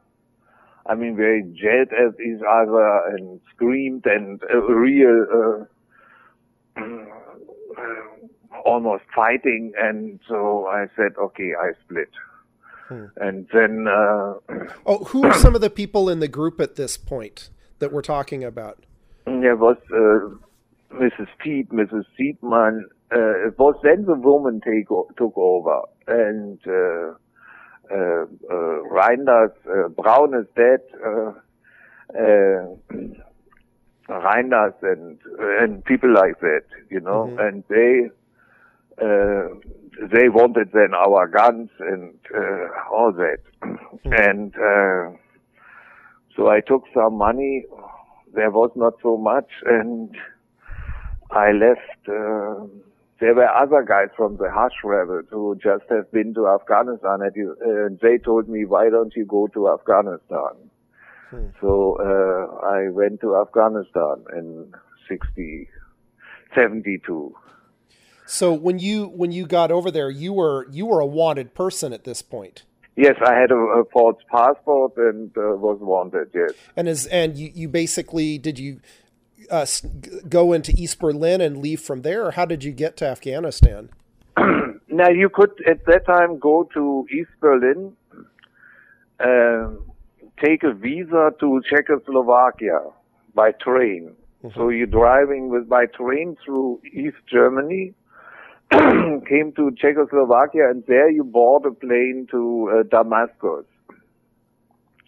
[0.86, 5.68] I mean, we yelled at each other and screamed, and a real
[6.76, 6.82] uh,
[8.66, 9.72] almost fighting.
[9.78, 12.10] And so I said, "Okay, I split."
[12.90, 13.06] Hmm.
[13.16, 13.88] And then.
[13.88, 14.34] Uh,
[14.86, 18.02] oh, who are some of the people in the group at this point that we're
[18.02, 18.86] talking about?
[19.26, 20.36] There was uh,
[20.94, 21.28] Mrs.
[21.46, 22.04] Viett, Mrs.
[22.20, 22.84] Siepmann.
[23.14, 25.82] Uh, it was then the woman take, took over.
[26.08, 27.14] And uh,
[27.92, 30.80] uh, uh, Reinders, uh, Braun is dead.
[31.06, 31.34] Uh,
[32.18, 32.68] uh,
[34.10, 37.40] Reinders and and people like that, you know, mm-hmm.
[37.40, 38.10] and they
[39.02, 39.48] uh,
[40.12, 43.38] they wanted then our guns and uh, all that.
[44.04, 44.14] Hmm.
[44.14, 45.16] And uh,
[46.36, 47.66] so I took some money.
[48.34, 50.16] There was not so much, and
[51.30, 52.10] I left.
[52.10, 52.66] Uh,
[53.22, 58.00] there were other guys from the Hash rebels who just have been to Afghanistan, and
[58.02, 60.54] they told me, "Why don't you go to Afghanistan?"
[61.30, 61.46] Hmm.
[61.62, 64.74] So uh, I went to Afghanistan in
[65.08, 65.70] 60,
[66.56, 67.36] 72.
[68.26, 71.94] So when you when you got over there, you were you were a wanted person
[71.94, 72.64] at this point.
[72.96, 76.30] Yes, I had a, a false passport and uh, was wanted.
[76.34, 76.54] Yes.
[76.76, 78.80] And as and you, you basically did you
[79.50, 79.66] uh,
[80.30, 83.90] go into East Berlin and leave from there, or how did you get to Afghanistan?
[84.88, 87.96] now you could at that time go to East Berlin,
[89.20, 89.70] uh,
[90.44, 92.80] take a visa to Czechoslovakia
[93.34, 94.16] by train.
[94.44, 94.60] Mm-hmm.
[94.60, 97.94] So you're driving with by train through East Germany
[98.72, 103.66] came to Czechoslovakia, and there you board a plane to uh, Damascus.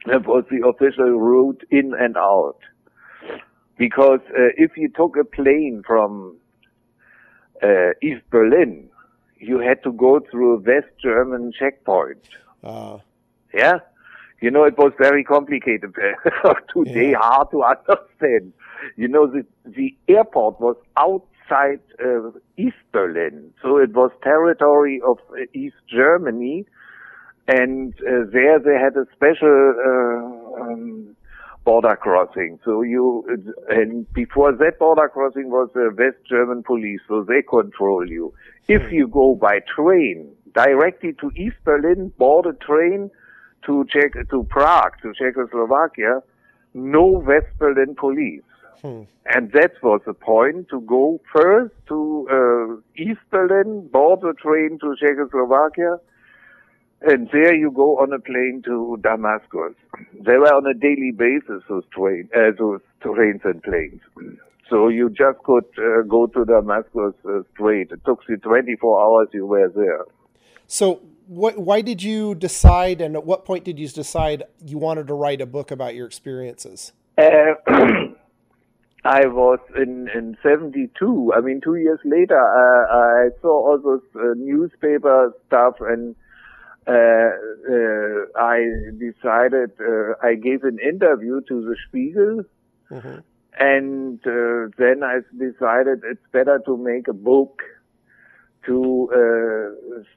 [0.06, 2.58] That was the official route in and out.
[3.84, 6.38] Because uh, if you took a plane from
[7.62, 8.90] uh, East Berlin,
[9.38, 12.26] you had to go through a West German checkpoint.
[12.64, 13.00] Uh.
[13.54, 13.80] Yeah?
[14.40, 15.94] You know, it was very complicated
[16.74, 17.18] today, yeah.
[17.20, 18.54] hard to understand.
[18.96, 23.52] You know, the, the airport was outside uh, East Berlin.
[23.62, 26.66] So it was territory of uh, East Germany.
[27.50, 29.58] And uh, there they had a special
[29.90, 31.18] uh, um,
[31.64, 32.60] border crossing.
[32.66, 33.26] So you,
[33.70, 38.34] and before that border crossing was the West German police, so they control you.
[38.68, 43.10] If you go by train directly to East Berlin, board a train
[43.66, 46.22] to Czech, to Prague, to Czechoslovakia,
[46.74, 48.44] no West Berlin police.
[48.82, 49.04] Hmm.
[49.26, 54.78] And that was the point to go first to uh, East Berlin, board a train
[54.80, 55.98] to Czechoslovakia,
[57.04, 59.76] and there you go on a plane to Damascus.
[60.14, 64.02] They were on a daily basis, those, train, uh, those trains and planes.
[64.70, 67.92] So you just could uh, go to Damascus uh, straight.
[67.92, 70.06] It took you 24 hours, you were there.
[70.68, 75.08] So what, why did you decide, and at what point did you decide you wanted
[75.08, 76.94] to write a book about your experiences?
[77.18, 77.54] Uh,
[79.06, 81.34] I was in in '72.
[81.36, 86.16] I mean, two years later, uh, I saw all those uh, newspaper stuff, and
[86.88, 88.66] uh, uh I
[88.98, 92.44] decided uh, I gave an interview to the Spiegel,
[92.92, 93.20] mm-hmm.
[93.60, 97.62] and uh, then I decided it's better to make a book
[98.66, 99.10] to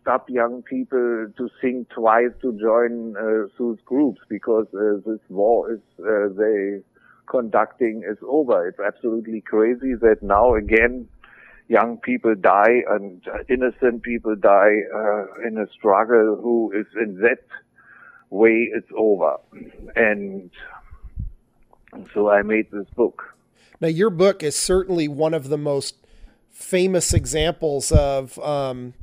[0.00, 3.14] stop young people to think twice to join
[3.58, 6.80] those groups because this war is they
[7.26, 8.68] conducting is over.
[8.68, 11.08] It's absolutely crazy that now again
[11.68, 17.44] young people die and innocent people die uh, in a struggle who is in that
[18.30, 19.36] way it's over.
[19.94, 20.50] And
[22.14, 23.34] so I made this book.
[23.80, 25.96] Now, your book is certainly one of the most
[26.50, 28.94] famous examples of um,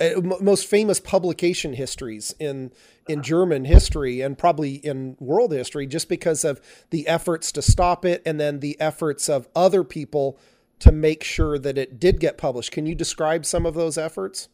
[0.00, 2.72] uh, most famous publication histories in
[3.08, 8.04] in German history and probably in world history, just because of the efforts to stop
[8.04, 10.38] it and then the efforts of other people
[10.80, 12.72] to make sure that it did get published.
[12.72, 14.48] Can you describe some of those efforts?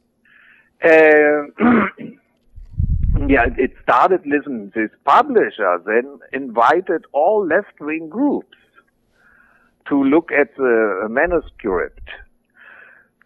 [0.85, 0.89] Uh,
[3.29, 4.21] yeah, it started.
[4.25, 8.57] Listen, this publisher then invited all left wing groups
[9.89, 12.09] to look at the manuscript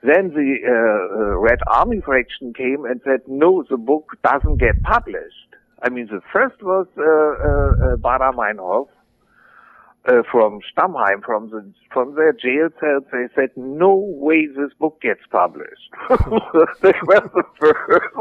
[0.06, 4.80] then the uh, uh, Red Army faction came and said, no, the book doesn't get
[4.82, 5.50] published.
[5.82, 8.88] I mean, the first was uh, uh, uh Meinhof,
[10.06, 15.00] uh, from Stammheim, from the from their jail cells, they said, "No way this book
[15.00, 15.90] gets published."
[16.82, 18.14] they were the first.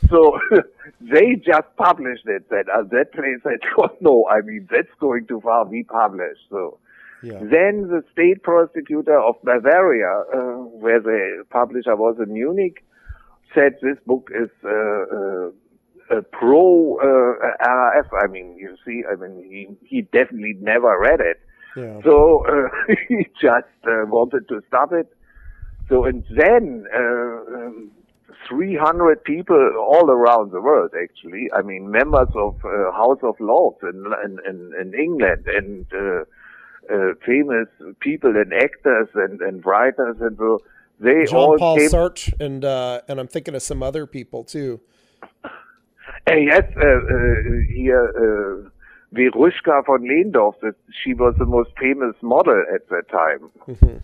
[0.10, 0.38] so
[1.00, 2.48] they just published it.
[2.50, 5.64] That uh, that place said, "Oh no, I mean that's going too far.
[5.66, 6.78] We publish." So.
[7.22, 7.38] Yeah.
[7.40, 12.84] Then the state prosecutor of Bavaria, uh, where the publisher was in Munich,
[13.54, 15.48] said this book is uh,
[16.10, 18.06] uh, pro uh, RAF.
[18.22, 21.40] I mean, you see, I mean, he he definitely never read it,
[21.76, 22.00] Yeah.
[22.04, 25.08] so uh, he just uh, wanted to stop it.
[25.88, 26.86] So and then.
[26.94, 27.90] Uh, um,
[28.48, 31.48] 300 people all around the world, actually.
[31.54, 34.04] I mean, members of uh, House of Lords in,
[34.46, 36.24] in, in, England and uh,
[36.92, 37.68] uh, famous
[38.00, 40.58] people and actors and, and writers and so
[41.00, 41.90] they John all Paul came.
[41.90, 44.80] Sartre and uh, and I'm thinking of some other people too.
[46.26, 48.70] And yes, uh, uh, here uh,
[49.14, 50.54] Veruschka von Lehndorff,
[51.02, 53.50] she was the most famous model at that time.
[53.68, 54.02] Mhm.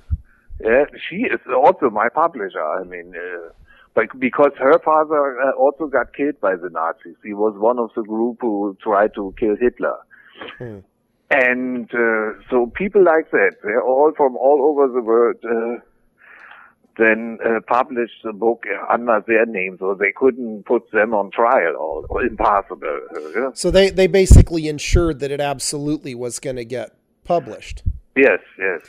[0.61, 2.63] Yeah, she is also my publisher.
[2.63, 3.49] I mean, uh,
[3.95, 7.17] but because her father uh, also got killed by the Nazis.
[7.25, 9.97] He was one of the group who tried to kill Hitler.
[10.59, 10.79] Hmm.
[11.31, 15.81] And uh, so people like that, they're all from all over the world, uh,
[16.97, 21.77] then uh, published the book under their name, so they couldn't put them on trial,
[21.79, 23.01] or, or impossible.
[23.15, 23.51] uh, yeah.
[23.55, 27.83] So they they basically ensured that it absolutely was going to get published.
[28.17, 28.81] Yes, yes.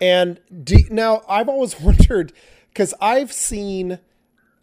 [0.00, 2.32] And do, now I've always wondered
[2.68, 3.98] because I've seen,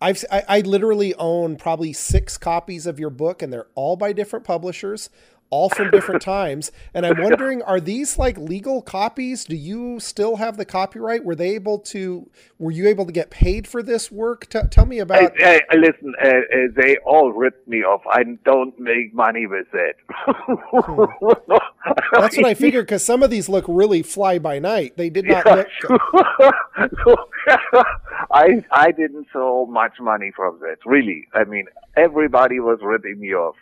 [0.01, 4.13] I've I, I literally own probably six copies of your book, and they're all by
[4.13, 5.09] different publishers,
[5.49, 6.71] all from different times.
[6.93, 9.45] And I'm wondering, are these like legal copies?
[9.45, 11.23] Do you still have the copyright?
[11.23, 12.29] Were they able to?
[12.59, 14.49] Were you able to get paid for this work?
[14.49, 15.37] T- tell me about.
[15.37, 16.31] hey, listen, uh, uh,
[16.75, 18.01] they all ripped me off.
[18.11, 19.93] I don't make money with that.
[22.11, 24.97] That's what I figured because some of these look really fly by night.
[24.97, 25.67] They did not Yeah, look.
[27.05, 27.15] so,
[28.31, 30.77] I I didn't saw much money from that.
[30.85, 31.65] Really, I mean,
[31.95, 33.55] everybody was ripping me off,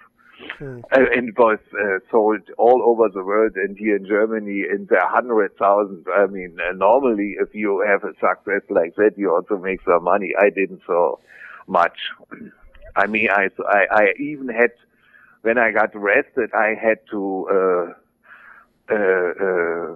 [0.58, 0.80] Hmm.
[0.92, 4.88] Uh, and it was uh, sold all over the world and here in Germany in
[4.90, 6.06] the hundred thousands.
[6.14, 10.04] I mean, uh, normally if you have a success like that, you also make some
[10.04, 10.32] money.
[10.40, 11.18] I didn't saw
[11.68, 11.98] much.
[12.96, 14.72] I mean, I I, I even had
[15.42, 17.48] when I got arrested, I had to.
[17.52, 17.94] Uh,
[18.92, 19.96] uh, uh,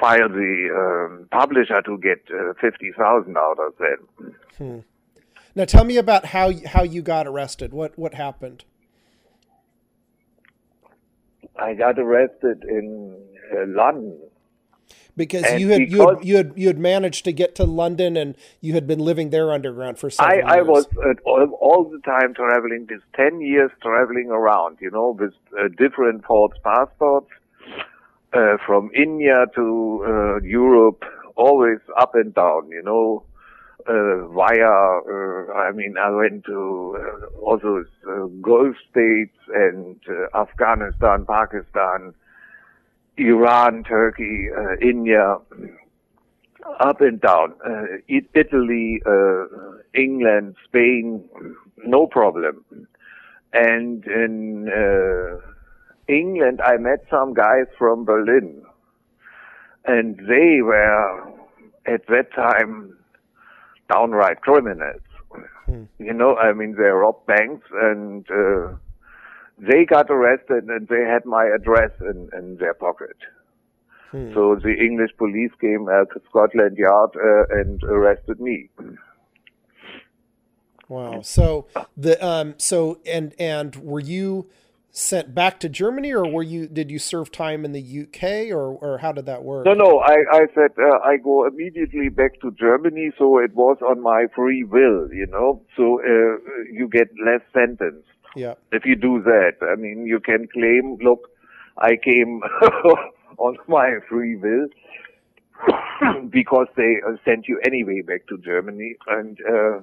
[0.00, 4.82] file the um, publisher to get uh, fifty thousand out of that.
[5.54, 7.72] Now tell me about how how you got arrested.
[7.72, 8.64] What what happened?
[11.58, 13.16] I got arrested in
[13.52, 14.18] uh, London.
[15.16, 18.16] Because And you had you had you had you had managed to get to London
[18.16, 20.66] and you had been living there underground for I, several I years.
[20.68, 22.86] was uh, all, all the time traveling.
[22.88, 27.30] This ten years traveling around, you know, with uh, different false passports
[28.32, 31.02] uh, from India to uh, Europe,
[31.34, 33.24] always up and down, you know.
[33.86, 40.36] Uh, via, uh, I mean, I went to uh, also uh, Gulf states and uh,
[40.36, 42.12] Afghanistan, Pakistan,
[43.16, 45.36] Iran, Turkey, uh, India,
[46.80, 47.54] up and down.
[47.64, 49.00] Uh, Italy,
[49.94, 51.24] England, Spain,
[51.84, 52.64] no problem.
[53.52, 54.68] And in
[56.08, 58.60] England, I met some guys from Berlin,
[59.86, 61.32] and they were
[61.86, 62.97] at that time
[63.88, 65.00] downright criminals.
[65.98, 68.74] You know, I mean, they robbed banks and uh,
[69.58, 73.16] they got arrested and they had my address in, in their pocket.
[74.10, 74.32] Hmm.
[74.32, 78.70] So the English police came at Scotland Yard uh, and arrested me.
[80.88, 81.20] Wow.
[81.20, 81.66] So
[81.96, 84.48] the um so and and were you
[84.98, 88.66] sent back to Germany or were you did you serve time in the UK or
[88.72, 89.64] or how did that work?
[89.64, 93.78] No, no, I, I said uh, I go immediately back to Germany, so it was
[93.80, 95.62] on my free will, you know.
[95.76, 96.38] So uh,
[96.72, 98.54] you get less sentence Yeah.
[98.72, 99.52] if you do that.
[99.62, 101.30] I mean, you can claim, look,
[101.78, 102.40] I came
[103.38, 104.66] on my free will
[106.30, 109.80] because they uh, sent you anyway back to Germany, and uh,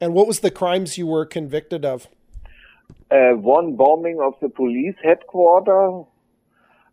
[0.00, 2.08] And what was the crimes you were convicted of?
[3.10, 6.06] Uh, one bombing of the police headquarters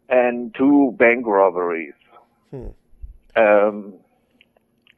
[0.10, 1.94] and two bank robberies.
[2.52, 2.68] Hmm.
[3.36, 3.94] Um,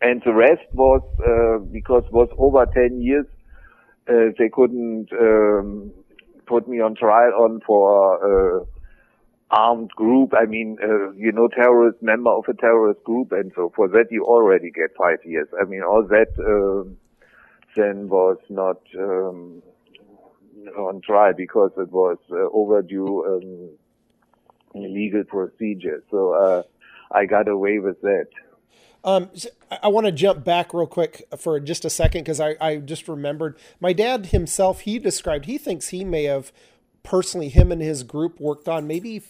[0.02, 3.26] and the rest was uh, because it was over 10 years,
[4.08, 5.91] uh, they couldn't um,
[6.45, 8.66] put me on trial on for uh,
[9.52, 10.34] armed group.
[10.34, 14.06] I mean, uh, you know, terrorist member of a terrorist group, and so for that
[14.10, 15.47] you already get five years.
[15.60, 16.97] I mean, all that um
[17.76, 19.62] then was not um,
[20.78, 26.03] on trial because it was uh, overdue um, legal procedure.
[26.12, 26.64] So uh,
[27.12, 28.28] I got away with that.
[29.03, 29.30] Um,
[29.82, 33.07] I want to jump back real quick for just a second because I, I just
[33.07, 34.82] remembered my dad himself.
[34.82, 36.51] He described he thinks he may have
[37.01, 39.22] personally him and his group worked on maybe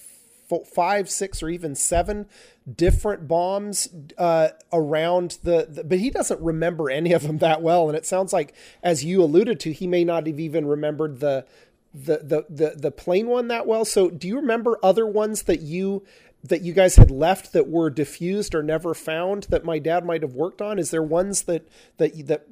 [0.67, 2.27] five, six, or even seven
[2.75, 7.87] different bombs uh, around the, the, But he doesn't remember any of them that well,
[7.87, 11.45] and it sounds like, as you alluded to, he may not have even remembered the
[11.91, 13.83] the the the, the plane one that well.
[13.85, 16.03] So, do you remember other ones that you
[16.43, 20.21] that you guys had left that were diffused or never found that my dad might
[20.21, 20.79] have worked on?
[20.79, 22.45] Is there ones that that that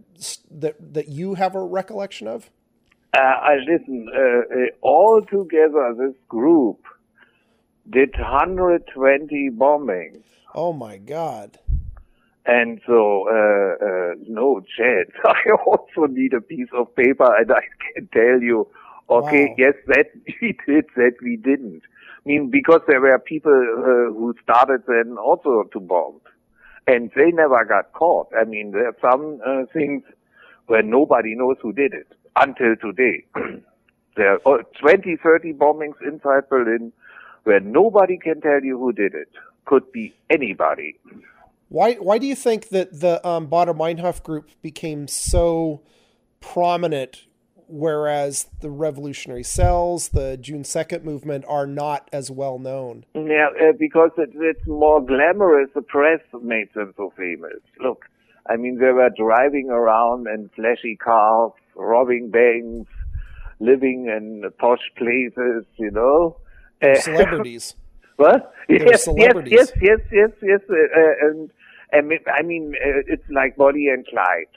[0.51, 2.49] that that you have a recollection of?
[3.13, 4.07] Uh, I listen.
[4.13, 6.79] Uh, uh, all together, this group
[7.89, 10.23] did 120 bombings.
[10.53, 11.57] Oh my God!
[12.45, 15.11] And so, uh, uh, no chance.
[15.25, 17.61] I also need a piece of paper, and I
[17.93, 18.67] can tell you,
[19.09, 19.55] okay, wow.
[19.57, 20.07] yes, that
[20.41, 21.83] we did, that we didn't
[22.27, 26.19] I mean, because there were people uh, who started then also to bomb,
[26.85, 28.27] and they never got caught.
[28.37, 30.03] I mean, there are some uh, things
[30.65, 33.23] where nobody knows who did it until today.
[34.17, 36.91] there are 20, 30 bombings inside Berlin
[37.47, 39.29] where nobody can tell you who did it.
[39.65, 40.99] Could be anybody.
[41.69, 41.93] Why?
[41.95, 45.81] Why do you think that the um, Baader Meinhof group became so
[46.41, 47.23] prominent
[47.69, 53.03] whereas the revolutionary cells, the June 2nd movement are not as well known.
[53.13, 55.69] Yeah, uh, because it, it's more glamorous.
[55.75, 57.59] The press made them so famous.
[57.81, 58.05] Look,
[58.49, 62.89] I mean, they were driving around in flashy cars, robbing banks,
[63.59, 66.37] living in posh places, you know.
[66.81, 67.75] Uh, celebrities.
[68.17, 68.53] what?
[68.69, 69.53] Yes, celebrities.
[69.53, 70.69] yes, yes, yes, yes, yes.
[70.69, 71.51] Uh, and,
[71.91, 74.47] and I mean, it's like Bonnie and Clyde.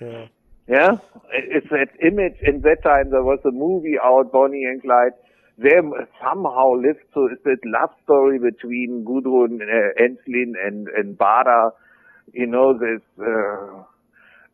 [0.00, 0.26] Yeah.
[0.68, 0.98] Yeah,
[1.32, 2.36] it's that image.
[2.42, 5.12] In that time, there was a movie out, Bonnie and Clyde.
[5.56, 5.80] They
[6.22, 11.70] somehow lived so it's that love story between Gudrun uh, Ensslin and and Baader.
[12.34, 13.00] You know, this.
[13.18, 13.82] Uh,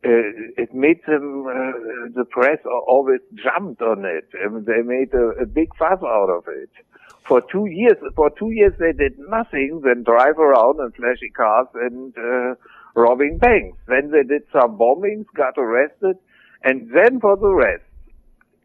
[0.04, 1.72] uh, it made them uh,
[2.14, 4.28] the press always jumped on it.
[4.34, 6.70] and they made a, a big fuss out of it.
[7.26, 11.68] For two years, for two years they did nothing than drive around in flashy cars
[11.74, 12.54] and uh,
[12.94, 13.78] robbing banks.
[13.88, 16.16] Then they did some bombings, got arrested,
[16.62, 17.84] and then for the rest,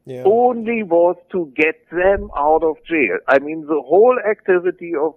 [0.05, 0.23] yeah.
[0.25, 3.19] only was to get them out of jail.
[3.27, 5.15] I mean, the whole activity of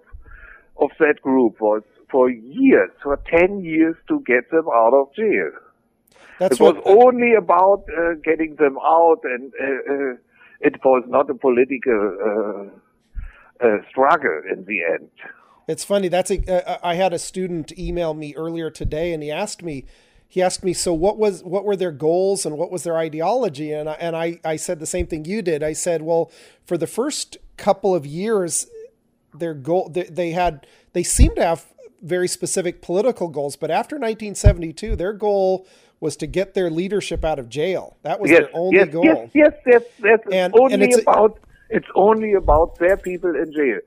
[0.81, 5.51] of that group was for years, for ten years, to get them out of jail.
[6.39, 10.17] That's it was only about uh, getting them out, and uh, uh,
[10.61, 12.71] it was not a political
[13.61, 15.11] uh, uh, struggle in the end.
[15.69, 16.09] It's funny.
[16.09, 16.69] That's a.
[16.69, 19.85] Uh, I had a student email me earlier today, and he asked me.
[20.29, 23.71] He asked me, so what was what were their goals and what was their ideology?
[23.71, 25.63] And I, and I, I said the same thing you did.
[25.63, 26.33] I said, well,
[26.65, 28.67] for the first couple of years,
[29.35, 31.67] their goal they, they had they seemed to have
[32.03, 35.67] very specific political goals, but after 1972, their goal
[36.03, 37.97] was to get their leadership out of jail.
[38.03, 39.05] That was yes, their only yes, goal.
[39.05, 39.83] Yes, yes, yes.
[40.03, 40.19] yes.
[40.33, 41.39] And, only and it's about
[41.71, 43.79] it's only about their people in jail.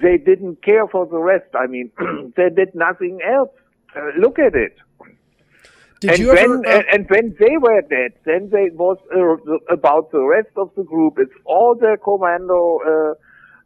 [0.00, 1.50] They didn't care for the rest.
[1.52, 1.90] I mean,
[2.36, 3.50] they did nothing else.
[3.94, 4.76] Uh, look at it.
[6.00, 8.98] Did and you when, ever, uh, and, and, when they were dead, then they was
[9.12, 11.18] uh, about the rest of the group.
[11.18, 13.14] It's all their commando, uh,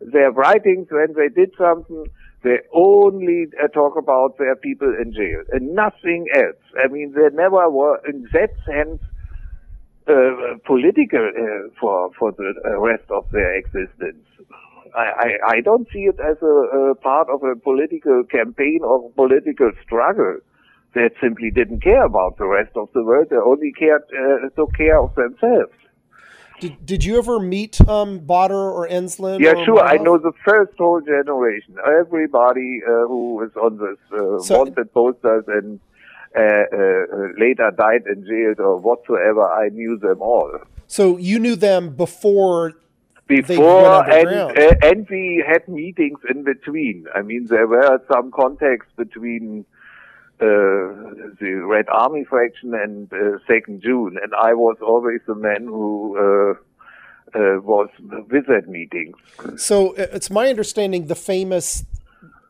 [0.00, 2.06] their writings when they did something.
[2.48, 6.56] They only uh, talk about their people in jail and nothing else.
[6.82, 9.02] I mean, they never were, in that sense,
[10.08, 14.24] uh, political uh, for for the rest of their existence.
[14.96, 19.10] I, I, I don't see it as a, a part of a political campaign or
[19.10, 20.38] political struggle.
[20.94, 23.26] They simply didn't care about the rest of the world.
[23.28, 25.76] They only cared uh, took care of themselves.
[26.60, 29.40] Did, did you ever meet um, Baader or Ensslin?
[29.40, 29.80] Yeah, or sure.
[29.80, 31.76] I know the first whole generation.
[31.86, 35.78] Everybody uh, who was on this uh, so, wanted posters and
[36.36, 40.58] uh, uh, later died in jail or whatsoever, I knew them all.
[40.86, 42.74] So you knew them before
[43.26, 47.06] before and uh, and we had meetings in between.
[47.14, 49.77] I mean, there were some contacts between uh,
[50.38, 56.16] the Red Army faction and uh, Second June, and I was always the man who
[56.16, 57.88] uh, uh, was
[58.30, 59.14] with that meeting.
[59.56, 61.84] So uh, it's my understanding the famous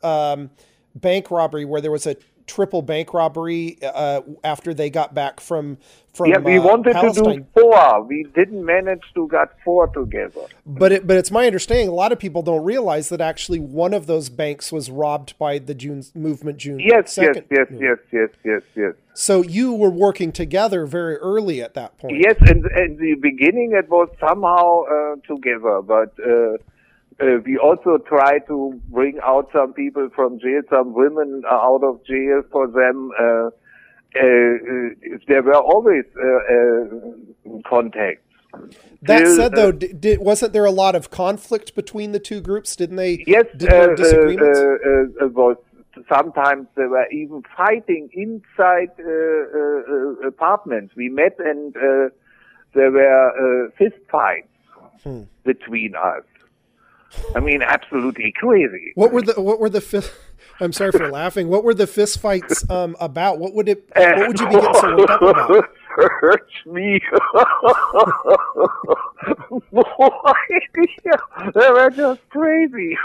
[0.03, 0.51] um,
[0.95, 2.17] bank robbery where there was a
[2.49, 5.79] triple bank robbery uh, after they got back from
[6.13, 7.25] from yeah we uh, wanted Palestine.
[7.25, 11.47] to do four we didn't manage to get four together but it, but it's my
[11.47, 15.39] understanding a lot of people don't realize that actually one of those banks was robbed
[15.39, 17.45] by the June movement June yes 2nd.
[17.51, 21.97] yes yes yes yes yes yes so you were working together very early at that
[21.99, 26.13] point yes in, in the beginning it was somehow uh, together but
[27.21, 31.83] uh, uh, we also try to bring out some people from jail, some women out
[31.83, 33.11] of jail for them.
[33.19, 33.51] Uh,
[34.17, 38.23] uh, uh there were always uh, uh, contacts.
[39.03, 42.75] That said, though, did, did, wasn't there a lot of conflict between the two groups?
[42.77, 43.23] Didn't they?
[43.27, 44.59] Yes, didn't disagreements?
[45.21, 45.57] was
[46.09, 48.91] sometimes they were even fighting inside
[50.27, 50.95] apartments.
[50.97, 54.49] We met and there were fist fights
[55.05, 55.25] hmm.
[55.45, 56.25] between us.
[57.35, 58.93] I mean, absolutely crazy.
[58.95, 60.13] What were the what were the fist?
[60.61, 61.49] I'm sorry for laughing.
[61.49, 63.39] What were the fist fights um, about?
[63.39, 63.89] What would it?
[63.95, 65.69] What would you be getting so worked up about?
[65.99, 67.01] Hurt me.
[71.55, 72.97] They were just crazy.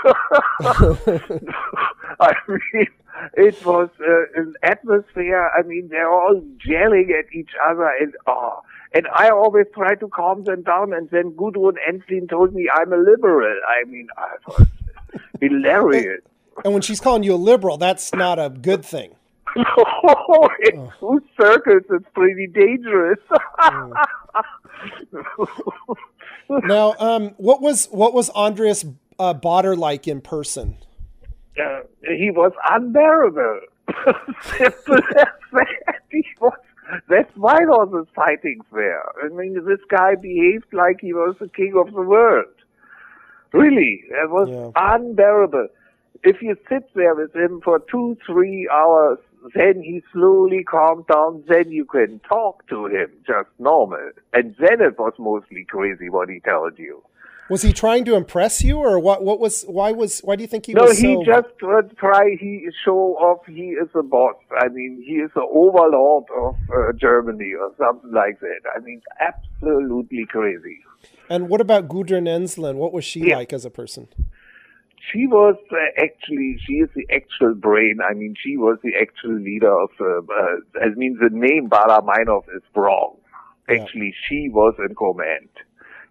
[2.19, 2.87] I mean,
[3.33, 5.49] it was uh, an atmosphere.
[5.57, 8.61] I mean, they're all yelling at each other, and oh,
[8.93, 10.93] and I always try to calm them down.
[10.93, 13.59] And then Gudrun Ensslin told me I'm a liberal.
[13.67, 14.67] I mean, I was
[15.41, 16.21] hilarious.
[16.63, 19.15] And when she's calling you a liberal, that's not a good thing.
[19.55, 21.19] No, in oh.
[21.39, 23.19] circles, it's pretty dangerous.
[26.49, 28.83] now, um, what was what was Andreas
[29.19, 30.77] uh, Baader like in person?
[31.57, 33.59] Uh, he was unbearable.
[34.41, 36.01] Simple as that.
[36.09, 36.53] He was
[37.09, 39.03] that's why all the sightings there.
[39.23, 42.53] I mean, this guy behaved like he was the king of the world.
[43.51, 44.71] Really, it was yeah.
[44.75, 45.67] unbearable.
[46.23, 49.19] If you sit there with him for two, three hours,
[49.53, 54.11] then he slowly calmed down, then you can talk to him just normal.
[54.33, 57.03] And then it was mostly crazy what he told you.
[57.49, 59.23] Was he trying to impress you, or what?
[59.23, 59.63] What was?
[59.63, 60.21] Why was?
[60.21, 61.01] Why do you think he no, was?
[61.03, 61.31] No, he so...
[61.33, 62.37] just uh, try.
[62.39, 63.45] He show off.
[63.45, 64.35] He is a boss.
[64.57, 68.61] I mean, he is the overlord of uh, Germany or something like that.
[68.75, 70.79] I mean, absolutely crazy.
[71.29, 72.75] And what about Gudrun Ensslin?
[72.75, 73.37] What was she yeah.
[73.37, 74.07] like as a person?
[75.11, 77.99] She was uh, actually, she is the actual brain.
[78.09, 82.45] I mean, she was the actual leader of, uh, uh, I mean, the name Baader-Meinhof
[82.55, 83.17] is wrong.
[83.69, 84.27] Actually, yeah.
[84.29, 85.49] she was in command.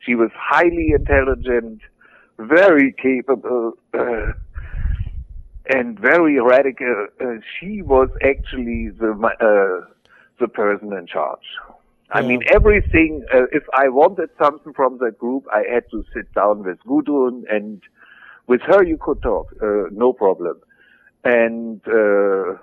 [0.05, 1.80] She was highly intelligent,
[2.38, 4.32] very capable, uh,
[5.72, 7.07] and very radical.
[7.20, 9.86] Uh, she was actually the uh,
[10.40, 11.46] the person in charge.
[12.11, 13.24] I mean, everything.
[13.32, 17.44] Uh, if I wanted something from that group, I had to sit down with Gudrun,
[17.48, 17.80] and
[18.46, 20.61] with her you could talk, uh, no problem.
[21.24, 22.59] And uh,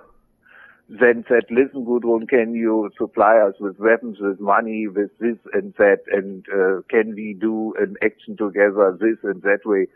[0.98, 5.72] then said, listen, Gudrun, can you supply us with weapons, with money, with this and
[5.78, 9.86] that, and uh, can we do an action together this and that way?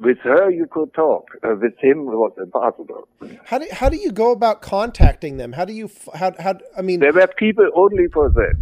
[0.00, 1.28] With her, you could talk.
[1.44, 3.06] Uh, with him, it was impossible.
[3.44, 5.52] How do how do you go about contacting them?
[5.52, 6.54] How do you how how?
[6.78, 8.54] I mean, there were people only for that.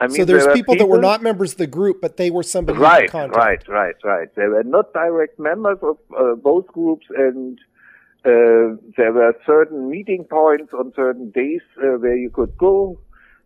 [0.00, 2.16] I mean, so there's there people, people, that were not members of the group, but
[2.16, 2.76] they were somebody.
[2.76, 4.34] Right, right, right, right.
[4.34, 7.60] They were not direct members of uh, both groups, and
[8.24, 12.98] uh, there were certain meeting points on certain days uh, where you could go.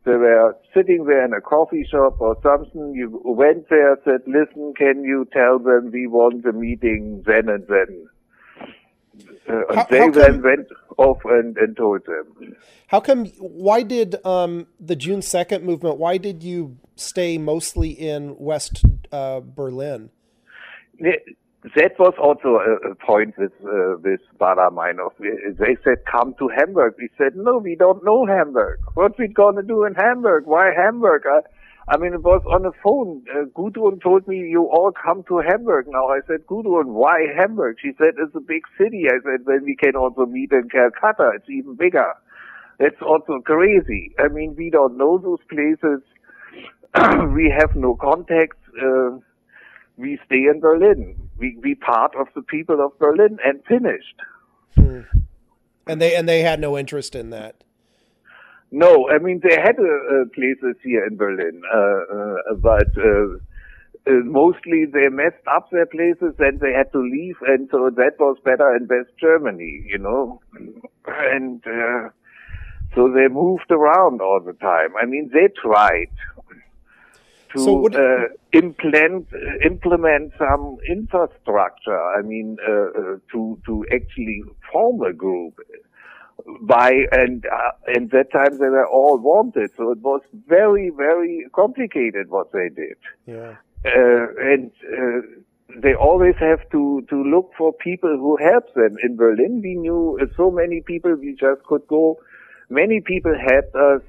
[0.05, 2.95] They were sitting there in a coffee shop or something.
[2.95, 7.67] You went there, said, listen, can you tell them we want the meeting then and
[7.67, 8.09] then?
[9.49, 10.69] Uh, and how, they how then went
[10.99, 12.55] off and, and told them.
[12.89, 18.37] How come, why did um, the June 2nd movement, why did you stay mostly in
[18.39, 20.11] West uh, Berlin?
[21.75, 25.19] That was also a, a point with uh, with Baader-Meinhof.
[25.19, 28.79] They said, "Come to Hamburg." We said, "No, we don't know Hamburg.
[28.95, 30.45] What we gonna do in Hamburg?
[30.47, 31.41] Why Hamburg?" I,
[31.93, 33.25] I mean, it was on the phone.
[33.35, 37.79] Uh, Gudrun told me, "You all come to Hamburg now." I said, "Gudrun, why Hamburg?"
[37.83, 41.33] She said, "It's a big city." I said, "Then we can also meet in Calcutta.
[41.35, 42.13] It's even bigger."
[42.79, 44.15] That's also crazy.
[44.19, 46.03] I mean, we don't know those places.
[47.35, 48.59] we have no contacts.
[48.81, 49.19] Uh,
[49.97, 51.26] we stay in Berlin.
[51.39, 54.21] We we part of the people of Berlin and finished.
[54.75, 55.01] Hmm.
[55.87, 57.63] And they and they had no interest in that.
[58.71, 63.37] No, I mean they had uh, places here in Berlin, uh, uh, but uh,
[64.07, 68.13] uh, mostly they messed up their places and they had to leave, and so that
[68.19, 70.41] was better in West Germany, you know,
[71.07, 72.09] and uh,
[72.95, 74.97] so they moved around all the time.
[75.01, 76.11] I mean, they tried
[77.53, 82.01] to so what, uh, implement uh, implement some infrastructure.
[82.19, 84.43] I mean, uh, uh, to to actually
[84.73, 85.55] form a group.
[86.61, 91.47] By and uh, and that time they were all wanted, so it was very very
[91.53, 92.99] complicated what they did.
[93.27, 93.57] Yeah.
[93.85, 94.71] Uh, and
[95.83, 98.97] they always have to to look for people who help them.
[99.03, 101.15] In Berlin, we knew so many people.
[101.15, 102.21] We just could go.
[102.69, 104.03] Many people helped us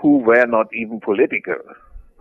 [0.00, 1.60] who were not even political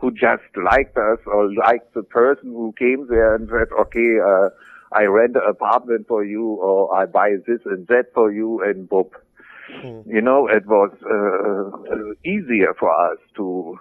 [0.03, 4.49] who just liked us or liked the person who came there and said, okay, uh,
[4.91, 8.89] I rent an apartment for you or I buy this and that for you and
[8.89, 9.11] boop.
[9.81, 10.05] Mm.
[10.05, 13.79] You know, it was uh, easier for us to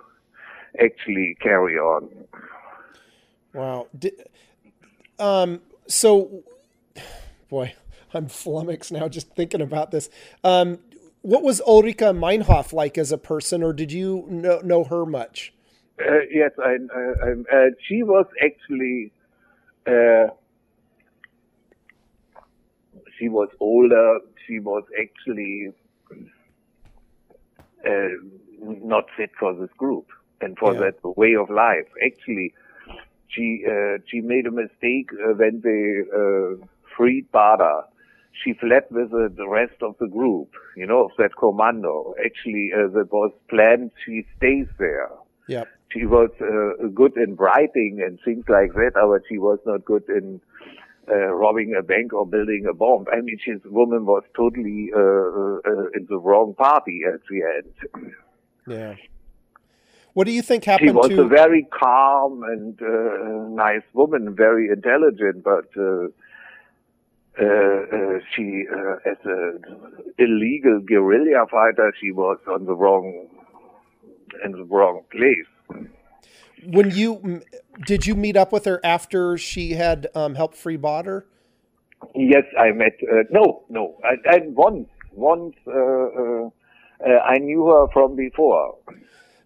[0.81, 2.09] actually carry on.
[3.53, 3.89] Wow.
[3.99, 4.13] Did,
[5.19, 6.45] um, so,
[7.51, 7.75] boy,
[8.15, 10.09] I'm flummoxed now just thinking about this.
[10.45, 10.79] Um,
[11.23, 15.53] what was Ulrike Meinhof like as a person, or did you know, know her much?
[16.07, 19.13] Uh, yes, I, I, I, uh, she was actually.
[19.87, 20.29] Uh,
[23.19, 24.19] she was older.
[24.47, 25.69] She was actually
[27.87, 28.09] uh,
[28.61, 30.07] not fit for this group
[30.41, 30.81] and for yeah.
[30.81, 31.87] that way of life.
[32.05, 32.53] Actually,
[33.29, 37.85] she uh, she made a mistake uh, when they uh, freed Baader.
[38.43, 42.15] She fled with the rest of the group, you know, of that commando.
[42.25, 43.91] Actually, uh, that was planned.
[44.05, 45.11] She stays there.
[45.49, 45.65] Yeah.
[45.93, 50.05] She was uh, good in writing and things like that, but she was not good
[50.09, 50.41] in
[51.09, 53.07] uh, robbing a bank or building a bomb.
[53.13, 58.15] I mean, this woman was totally uh, uh, in the wrong party at the end.
[58.67, 58.95] Yeah.
[60.15, 60.91] What do you think happened?
[60.91, 61.23] She was to...
[61.23, 66.09] a very calm and uh, nice woman, very intelligent, but uh,
[67.43, 68.65] uh, she,
[69.07, 69.61] as an
[70.19, 73.27] illegal guerrilla fighter, she was on the wrong
[74.45, 75.52] in the wrong place
[76.65, 77.43] when you
[77.87, 81.25] did you meet up with her after she had um, helped free Baader?
[82.15, 82.99] Yes, I met.
[83.03, 86.51] Uh, no, no, I, I once, once uh, uh,
[87.05, 88.77] uh, I knew her from before.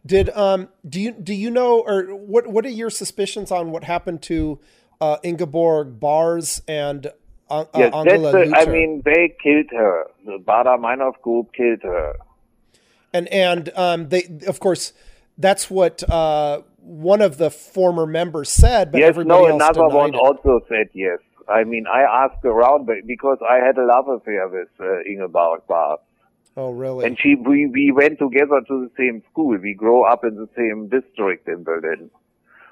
[0.05, 3.83] Did um do you do you know or what what are your suspicions on what
[3.83, 4.61] happened to
[5.01, 7.09] uh, Ingeborg Barz and
[7.51, 10.05] uh, yes, Angela that's, I mean, they killed her.
[10.25, 12.15] The Baader Meinhof group killed her.
[13.13, 14.93] And and um, they of course
[15.39, 19.89] that's what uh, one of the former members said, but yes, everybody no, else another
[19.89, 20.19] one it.
[20.19, 21.19] also said yes.
[21.49, 25.99] I mean, I asked around because I had a love affair with uh, Ingeborg Barz.
[26.57, 27.07] Oh, really?
[27.07, 29.57] And she, we, we went together to the same school.
[29.59, 32.11] We grew up in the same district in Berlin.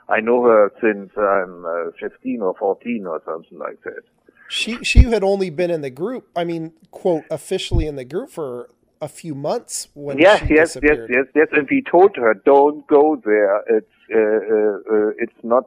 [0.09, 4.03] I know her since I'm uh, 15 or 14 or something like that.
[4.49, 6.29] She she had only been in the group.
[6.37, 8.69] I mean, quote officially in the group for
[9.05, 11.49] a few months when yes, she yes, yes, yes, yes.
[11.53, 13.59] And we told her, don't go there.
[13.77, 15.67] It's uh, uh, uh, it's not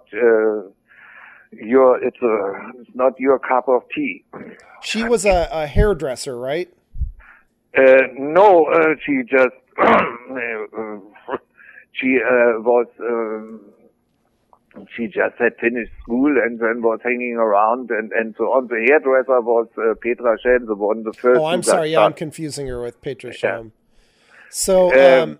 [1.51, 2.35] your it's a
[2.79, 4.25] it's not your cup of tea.
[4.81, 6.69] She was a, a hairdresser, right?
[8.17, 8.49] no,
[9.05, 9.57] she just
[11.93, 12.09] she
[12.69, 12.87] was.
[12.99, 13.61] Um,
[14.95, 18.67] she just had finished school and then was hanging around and, and so on.
[18.67, 21.39] The hairdresser was uh, Petra Schelm, the one, the first.
[21.39, 21.91] Oh, I'm sorry.
[21.91, 23.67] Yeah, I'm confusing her with Petra Schelm.
[23.67, 23.71] Yeah.
[24.49, 25.39] So, um, um,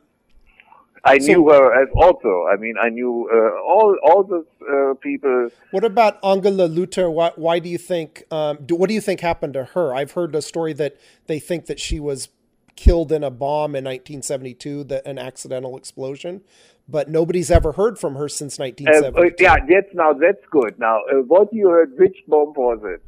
[1.04, 2.46] I so, knew her as also.
[2.52, 5.50] I mean, I knew uh, all all the uh, people.
[5.72, 7.10] What about Angela Luther?
[7.10, 8.24] Why, why do you think?
[8.32, 9.96] Um, do, what do you think happened to her?
[9.96, 12.30] I've heard a story that they think that she was
[12.78, 16.42] killed in a bomb in 1972, that an accidental explosion.
[16.88, 19.18] But nobody's ever heard from her since 1972.
[19.18, 20.80] Uh, uh, yeah, that's now that's good.
[20.80, 21.98] Now, uh, what you heard?
[21.98, 23.04] Which bomb was it?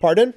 [0.00, 0.34] Pardon?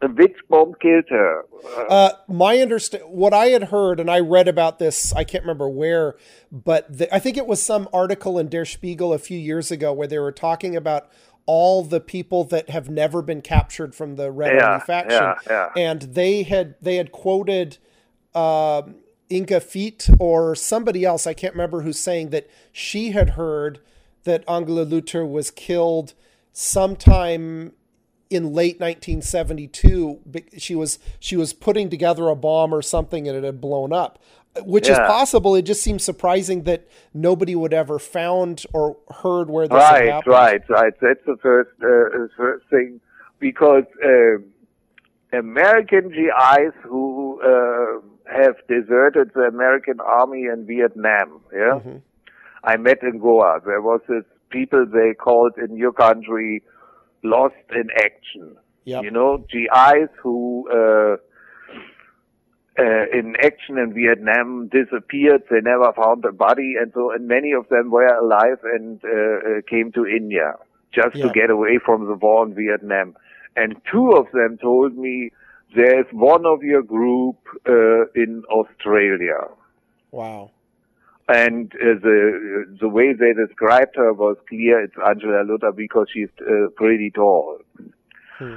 [0.00, 1.44] which bomb killed her?
[1.88, 5.12] Uh, my understand what I had heard, and I read about this.
[5.12, 6.16] I can't remember where,
[6.52, 9.92] but the, I think it was some article in Der Spiegel a few years ago
[9.92, 11.10] where they were talking about
[11.46, 15.34] all the people that have never been captured from the Red yeah, Army faction, yeah,
[15.50, 15.68] yeah.
[15.76, 17.78] and they had they had quoted.
[18.38, 18.96] Um,
[19.30, 23.80] Inge Viett or somebody else, I can't remember who's saying that she had heard
[24.24, 26.14] that Angela Luther was killed
[26.52, 27.72] sometime
[28.30, 30.20] in late 1972
[30.58, 34.18] she was she was putting together a bomb or something and it had blown up
[34.64, 34.92] which yeah.
[34.92, 39.76] is possible it just seems surprising that nobody would ever found or heard where this
[39.76, 40.32] right happened.
[40.32, 43.00] right right that's the first uh, first thing
[43.38, 47.77] because uh, american gis who uh,
[48.48, 51.98] have deserted the american army in vietnam yeah mm-hmm.
[52.64, 56.62] i met in goa there was this people they called in your country
[57.22, 58.56] lost in action.
[58.84, 59.04] Yep.
[59.04, 61.16] You know, GIs who uh,
[62.78, 65.42] uh, in action in Vietnam disappeared.
[65.50, 69.08] They never found a body, and so and many of them were alive and uh,
[69.08, 70.54] uh came to India
[70.94, 73.14] just to get away from the war in Vietnam.
[73.56, 75.32] And two of them told me
[75.74, 77.36] there's one of your group
[77.68, 79.40] uh, in Australia.
[80.10, 80.50] Wow.
[81.28, 84.82] And uh, the the way they described her was clear.
[84.82, 87.58] It's Angela Luther because she's uh, pretty tall.
[88.38, 88.56] Hmm.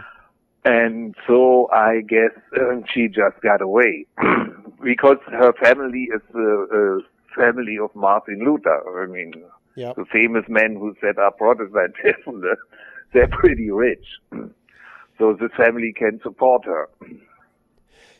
[0.63, 4.05] And so I guess uh, she just got away
[4.83, 9.03] because her family is the uh, family of Martin Luther.
[9.03, 9.33] I mean,
[9.75, 9.95] Yep.
[9.95, 12.43] the famous men who set up Protestantism,
[13.13, 14.05] they're pretty rich.
[15.21, 16.89] So the family can support her.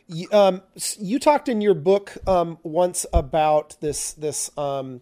[0.06, 0.62] You, um,
[1.00, 5.00] you talked in your book um, once about this this um,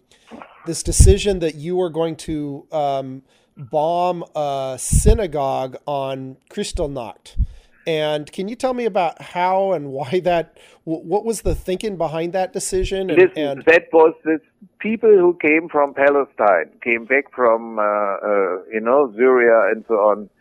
[0.65, 3.21] this decision that you were going to um,
[3.55, 7.37] bomb a synagogue on Kristallnacht.
[7.85, 10.57] And can you tell me about how and why that?
[10.85, 13.11] What was the thinking behind that decision?
[13.11, 14.41] And, Listen, and that was this
[14.79, 19.93] people who came from Palestine, came back from, uh, uh, you know, Syria and so
[19.93, 20.31] on.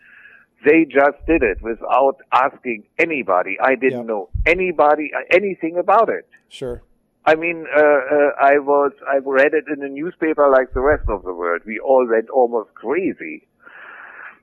[0.64, 3.58] They just did it without asking anybody.
[3.60, 4.12] I didn't Yeah.
[4.12, 6.26] know anybody, uh, anything about it.
[6.48, 6.82] sure,
[7.24, 11.08] I mean, uh, uh, I was, I read it in the newspaper like the rest
[11.08, 11.62] of the world.
[11.64, 13.46] We all went almost crazy.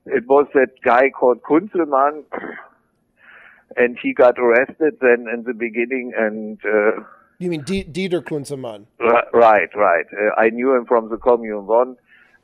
[0.05, 2.23] It was that guy called Kunzelmann,
[3.75, 7.03] and he got arrested then in the beginning, and uh,
[7.39, 8.85] you mean D- Dieter Kunzelmann?
[8.99, 10.05] Ri- Right, right.
[10.13, 11.97] Uh, I knew him from the Commune One,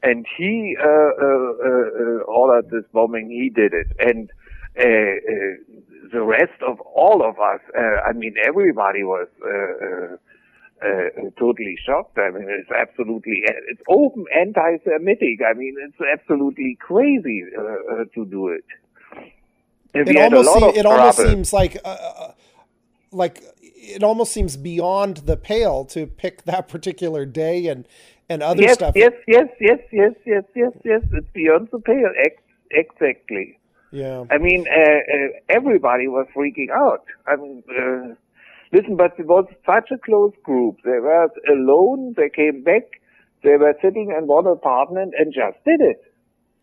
[0.04, 1.70] and he uh, uh, uh,
[2.02, 3.30] uh, ordered this bombing.
[3.30, 4.30] He did it, and
[4.78, 7.62] uh, uh, the rest of all of us.
[7.78, 9.28] Uh, I mean, everybody was.
[9.44, 10.18] Uh, uh,
[10.84, 12.18] uh, totally shocked.
[12.18, 15.40] I mean, it's absolutely, it's open anti-Semitic.
[15.48, 18.66] I mean, it's absolutely crazy uh, uh, to do it.
[19.94, 22.32] And It we had a almost lot se- of it almost seems like uh, uh,
[23.12, 27.88] like it almost seems beyond the pale to pick that particular day and
[28.30, 28.94] and other yes, stuff.
[28.96, 31.02] yes, yes, yes, yes, yes, yes, yes.
[31.12, 32.12] It's beyond the pale.
[32.26, 33.60] Ex- exactly.
[33.92, 34.26] Yeah.
[34.32, 37.06] I mean, uh, uh, everybody was freaking out.
[37.28, 38.16] I mean, uh,
[38.72, 40.78] listen, but it was such a close group.
[40.84, 42.16] They were alone.
[42.18, 42.84] They came back.
[43.44, 46.02] They were sitting in one apartment and just did it.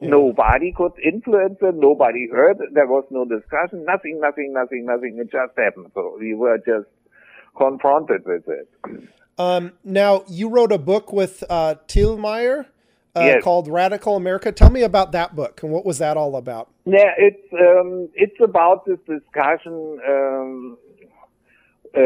[0.02, 1.78] Nobody could influence them.
[1.78, 2.56] Nobody heard.
[2.72, 3.84] There was no discussion.
[3.84, 5.18] Nothing, nothing, nothing, nothing.
[5.20, 5.90] It just happened.
[5.94, 6.88] So we were just
[7.56, 8.68] confronted with it.
[9.40, 12.66] Um, now you wrote a book with uh, Till Meyer
[13.16, 13.42] uh, Yes.
[13.42, 14.52] called Radical America.
[14.52, 16.68] Tell me about that book and what was that all about?
[16.84, 19.98] Yeah, it's um, it's about this discussion.
[20.06, 20.78] Um,
[21.94, 22.00] uh,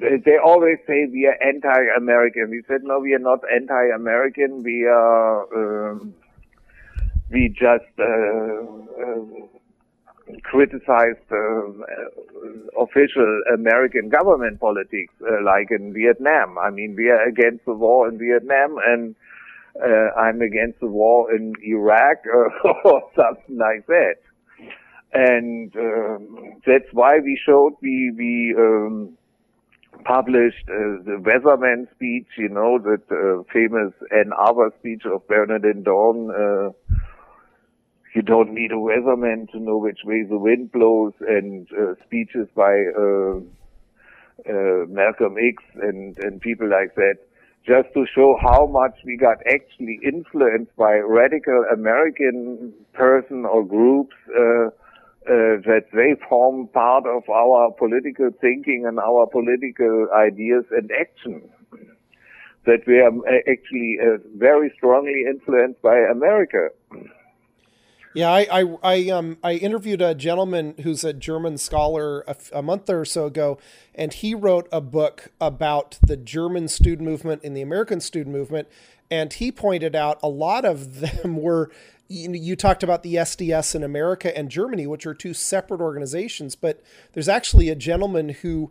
[0.00, 2.50] they they always say we are anti-American.
[2.50, 4.62] We said no, we are not anti-American.
[4.62, 6.14] We are um,
[7.30, 9.20] we just uh, uh,
[10.42, 16.58] criticized uh, uh, official American government politics, uh, like in Vietnam.
[16.58, 19.14] I mean, we are against the war in Vietnam and
[19.82, 22.24] uh, I'm against the war in Iraq
[22.84, 24.16] or something like that.
[25.12, 29.16] And um, that's why we showed we we um,
[30.04, 35.84] published uh, the Weatherman speech, you know, that uh, famous Ann Arbor speech of Bernardine
[35.84, 36.74] Dohrn.
[38.14, 42.46] You don't need a weatherman to know which way the wind blows, and uh, speeches
[42.54, 43.40] by uh,
[44.48, 47.16] uh, Malcolm X and and people like that
[47.66, 54.14] just to show how much we got actually influenced by radical American person or groups
[54.28, 54.70] uh, uh,
[55.64, 61.42] that they form part of our political thinking and our political ideas and action.
[62.66, 63.98] That we are uh, actually
[64.36, 66.68] very strongly influenced by America.
[68.14, 72.88] Yeah, I, I, I, um, I interviewed a gentleman who's a German scholar a month
[72.88, 73.58] or so ago,
[73.92, 78.68] and he wrote a book about the German student movement and the American student movement.
[79.10, 81.72] And he pointed out a lot of them were,
[82.08, 86.80] you talked about the SDS in America and Germany, which are two separate organizations, but
[87.14, 88.70] there's actually a gentleman who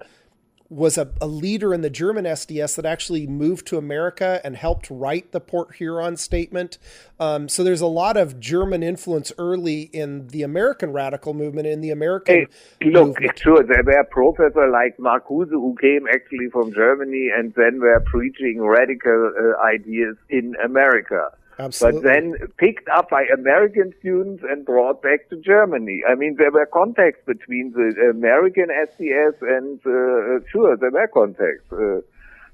[0.74, 4.90] was a, a leader in the German SDS that actually moved to America and helped
[4.90, 6.78] write the Port Huron Statement.
[7.20, 11.82] Um, so there's a lot of German influence early in the American radical movement, in
[11.82, 12.48] the American
[12.82, 13.40] Hey, look, movement.
[13.40, 18.62] sure, there were professors like Marcuse who came actually from Germany and then were preaching
[18.62, 21.30] radical uh, ideas in America.
[21.60, 22.02] Absolutely.
[22.02, 26.02] But then picked up by American students and brought back to Germany.
[26.10, 31.72] I mean, there were contacts between the American SDS and, uh, sure, there were contacts
[31.72, 32.02] uh,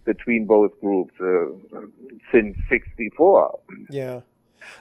[0.05, 1.45] between both groups uh,
[2.31, 3.59] since 64.
[3.89, 4.21] yeah.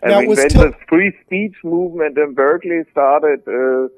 [0.02, 3.88] I Now, mean, when Til- the free speech movement in Berkeley started, uh,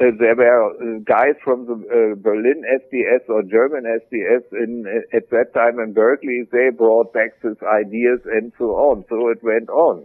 [0.00, 5.16] uh, there were uh, guys from the uh, Berlin SDS or German SDS in uh,
[5.16, 6.44] at that time in Berkeley.
[6.50, 9.04] They brought back these ideas and so on.
[9.08, 10.02] So it went on.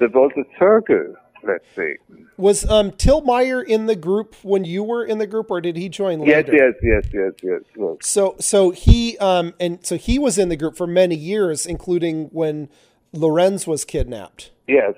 [0.00, 1.14] That was a circle,
[1.46, 1.98] let's say.
[2.36, 5.76] Was um, Till Meyer in the group when you were in the group, or did
[5.76, 6.56] he join Yes, later?
[6.56, 7.60] yes, yes, yes, yes.
[7.76, 8.02] Look.
[8.02, 12.24] So so he um and so he was in the group for many years, including
[12.32, 12.68] when
[13.12, 14.50] Lorenz was kidnapped.
[14.66, 14.94] Yes,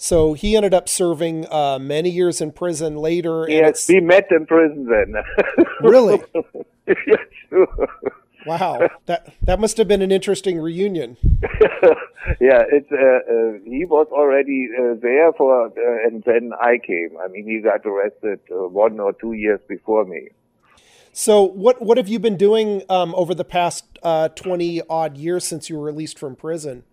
[0.00, 3.46] So he ended up serving uh, many years in prison later.
[3.48, 3.88] Yes.
[3.88, 5.14] We met in prison then.
[5.80, 6.20] Really?
[7.48, 7.88] sure.
[8.46, 11.16] Wow, that that must have been an interesting reunion.
[12.40, 17.10] yeah, it's uh, uh, he was already uh, there for, uh, and then I came.
[17.22, 20.28] I mean, he got arrested uh, one or two years before me.
[21.12, 25.44] So, what what have you been doing um, over the past uh, twenty odd years
[25.44, 26.84] since you were released from prison?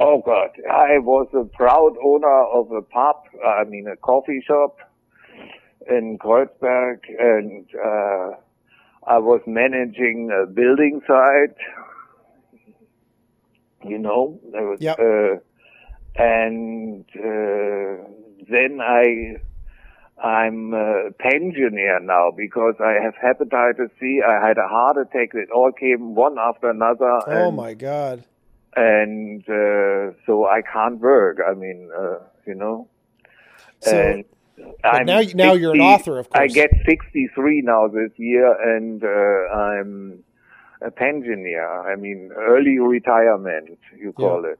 [0.00, 3.16] Oh God, I was a proud owner of a pub.
[3.44, 4.78] I mean, a coffee shop
[5.90, 8.36] in Kreuzberg, and uh,
[9.06, 11.56] I was managing a building site.
[13.84, 14.98] You know, was, yep.
[14.98, 15.38] uh,
[16.16, 18.04] and uh,
[18.48, 19.36] then I
[20.22, 24.20] I'm a pensioner now because I have hepatitis C.
[24.26, 25.30] I had a heart attack.
[25.34, 27.20] It all came one after another.
[27.26, 28.24] Oh my God!
[28.78, 31.38] And uh, so I can't work.
[31.46, 32.88] I mean, uh, you know.
[33.80, 34.22] So,
[34.84, 36.40] and now, now you're an author, of course.
[36.40, 40.24] I get 63 now this year, and uh, I'm
[40.82, 41.90] a pensioner.
[41.90, 44.52] I mean, early retirement, you call yeah.
[44.52, 44.58] it.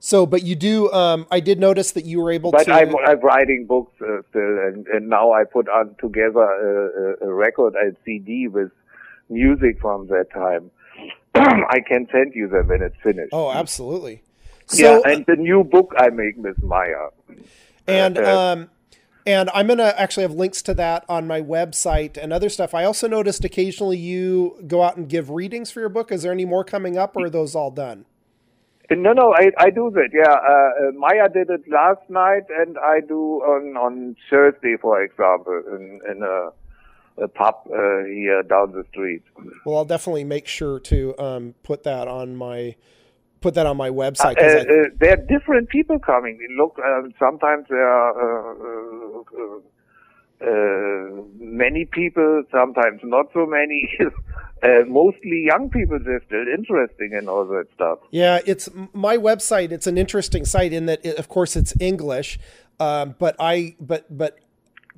[0.00, 0.92] So, but you do.
[0.92, 2.70] Um, I did notice that you were able but to.
[2.70, 7.24] But I'm, I'm, writing books uh, still, and, and now I put on together a,
[7.24, 8.70] a, a record, a CD with
[9.30, 10.70] music from that time.
[11.34, 13.30] I can send you them when it's finished.
[13.32, 14.22] Oh, absolutely.
[14.66, 17.08] So, yeah, and the new book I make with Maya.
[17.86, 18.70] And uh, um,
[19.26, 22.74] and I'm going to actually have links to that on my website and other stuff.
[22.74, 26.12] I also noticed occasionally you go out and give readings for your book.
[26.12, 28.06] Is there any more coming up, or are those all done?
[28.90, 30.10] No, no, I, I do that.
[30.12, 35.02] Yeah, uh, uh, Maya did it last night, and I do on on Thursday, for
[35.02, 36.50] example, in, in a,
[37.18, 39.22] a pub uh, here down the street.
[39.64, 42.74] Well, I'll definitely make sure to um, put that on my
[43.40, 44.38] put that on my website.
[44.38, 44.60] Uh, I...
[44.60, 46.38] uh, there are different people coming.
[46.56, 49.20] Look, um, sometimes there are
[50.40, 53.88] uh, many people, sometimes not so many.
[54.86, 59.86] mostly young people they're still interesting in all that stuff yeah it's my website it's
[59.86, 62.38] an interesting site in that it, of course it's english
[62.80, 64.38] um, but i but but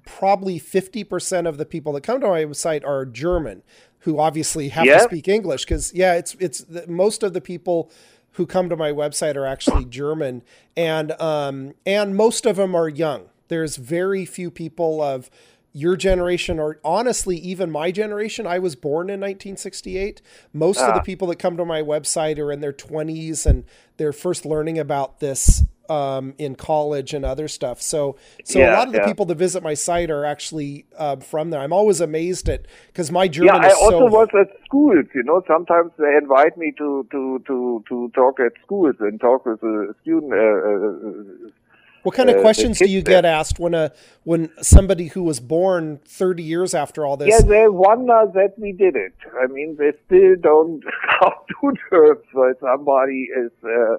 [0.06, 3.62] probably 50% of the people that come to my website are german
[4.00, 4.98] who obviously have yeah.
[4.98, 7.90] to speak english because yeah it's it's most of the people
[8.36, 10.42] who come to my website are actually German,
[10.76, 13.28] and um, and most of them are young.
[13.48, 15.30] There's very few people of
[15.72, 18.46] your generation, or honestly, even my generation.
[18.46, 20.20] I was born in 1968.
[20.52, 20.88] Most ah.
[20.88, 21.04] of the ah.
[21.04, 23.64] people that come to my website are in their 20s and
[23.96, 27.80] they're first learning about this um, in college and other stuff.
[27.82, 31.16] So, so yeah, a lot of the people that visit my site are actually uh,
[31.16, 31.60] from there.
[31.60, 33.54] I'm always amazed at because my German.
[33.54, 34.06] Yeah, I also so...
[34.06, 35.06] was at schools.
[35.14, 39.46] You know, sometimes they invite me to to to to talk at schools and talk
[39.46, 40.32] with a student.
[40.32, 41.50] Uh, uh,
[42.06, 43.90] what kind of uh, questions do you get asked when a
[44.22, 47.28] when somebody who was born 30 years after all this?
[47.28, 49.12] Yeah, they wonder that we did it.
[49.42, 50.84] I mean, they still don't
[51.18, 53.96] come to terms why somebody is uh,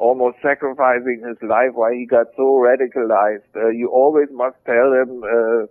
[0.00, 3.44] almost sacrificing his life, why he got so radicalized.
[3.54, 5.66] Uh, you always must tell them uh,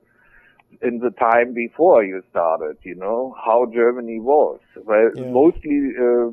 [0.88, 4.60] in the time before you started, you know, how Germany was.
[4.86, 5.24] Well, yeah.
[5.26, 6.30] mostly uh,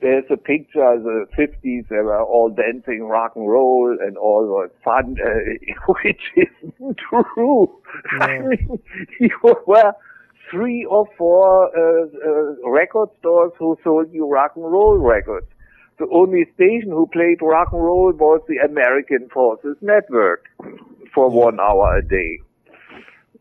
[0.00, 4.46] there's a picture of the 50s, they were all dancing rock and roll and all
[4.46, 7.74] was fun, uh, which isn't true.
[8.18, 8.24] Yeah.
[8.24, 8.78] I mean,
[9.20, 9.92] you were
[10.50, 15.46] three or four uh, uh, record stores who sold you rock and roll records
[15.98, 20.46] the only station who played rock and roll was the American Forces Network
[21.14, 22.40] for one hour a day.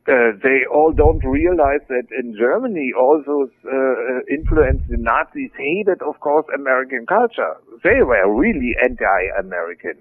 [0.07, 6.17] Uh, they all don't realize that in Germany also uh, influenced the Nazis hated, of
[6.21, 7.57] course, American culture.
[7.83, 9.97] They were really anti-American.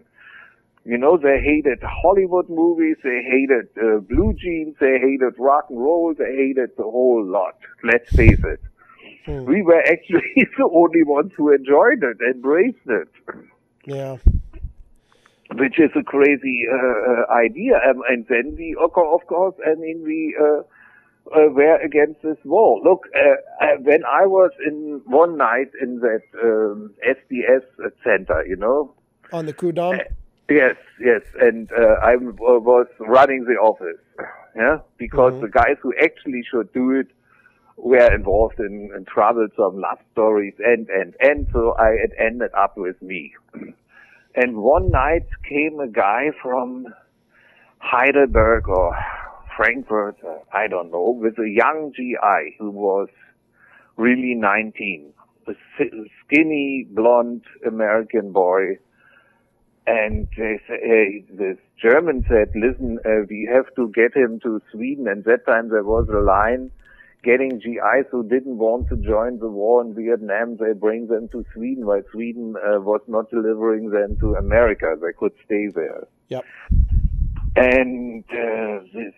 [0.84, 5.80] You know, they hated Hollywood movies, they hated uh, blue jeans, they hated rock and
[5.80, 7.58] roll, they hated the whole lot.
[7.82, 8.60] Let's face it.
[9.26, 9.44] Hmm.
[9.44, 10.22] We were actually
[10.56, 13.08] the only ones who enjoyed it, embraced it.
[13.84, 14.16] Yeah.
[15.52, 17.80] Which is a crazy uh, uh, idea.
[17.88, 20.60] Um, and then we, of course, I mean, we uh,
[21.34, 22.80] uh, were against this war.
[22.82, 27.64] Look, uh, uh, when I was in one night in that um, SDS
[28.04, 28.94] center, you know,
[29.32, 30.00] on the Kudamm.
[30.48, 34.00] Yes, yes, and I was running the office.
[34.56, 35.42] Yeah, because mm-hmm.
[35.42, 37.08] the guys who actually should do it
[37.76, 41.46] were involved in, in troublesome love stories and, and, and.
[41.52, 43.34] So I, it ended up with me.
[44.34, 46.86] And one night came a guy from
[47.78, 48.96] Heidelberg or
[49.56, 50.16] Frankfurt,
[50.52, 53.08] I don't know, with a young GI who was
[53.96, 55.12] really 19.
[55.48, 55.52] A
[56.24, 58.78] skinny, blonde American boy.
[59.86, 64.60] And they say, hey, this German said, listen, uh, we have to get him to
[64.72, 65.06] Sweden.
[65.06, 66.72] And that time there was a line
[67.26, 70.56] getting GIs who didn't want to join the war in Vietnam.
[70.56, 74.94] They bring them to Sweden, while Sweden uh, was not delivering them to America.
[75.02, 76.06] They could stay there.
[76.28, 76.44] Yep.
[77.56, 79.14] And uh, this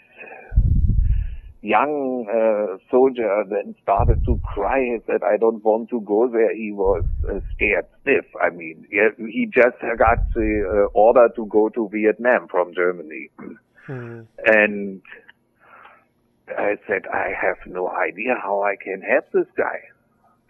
[1.60, 6.54] young uh, soldier then started to cry that I don't want to go there.
[6.56, 8.24] He was uh, scared stiff.
[8.40, 9.00] I mean, he,
[9.30, 13.30] he just got the uh, order to go to Vietnam from Germany.
[13.86, 14.20] Hmm.
[14.46, 15.02] And
[16.56, 19.80] I said, I have no idea how I can help this guy.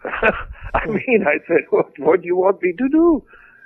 [0.73, 3.23] I mean, I said, what, what do you want me to do?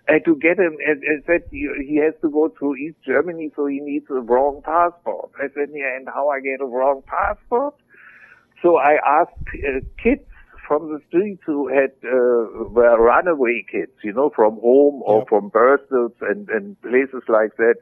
[0.08, 3.52] And to get him, and, and said he, he has to go through East Germany,
[3.56, 5.32] so he needs a wrong passport.
[5.38, 7.76] I said, yeah, and how I get a wrong passport?
[8.62, 10.24] So I asked uh, kids
[10.68, 15.50] from the streets who had uh, were runaway kids, you know, from home or from
[15.50, 17.76] birthdays and and places like that.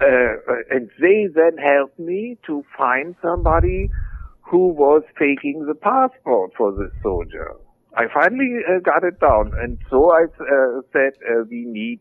[0.00, 0.36] Uh,
[0.70, 3.90] and they then helped me to find somebody
[4.40, 7.54] who was faking the passport for this soldier.
[7.96, 12.00] I finally uh, got it down, and so I uh, said uh, we need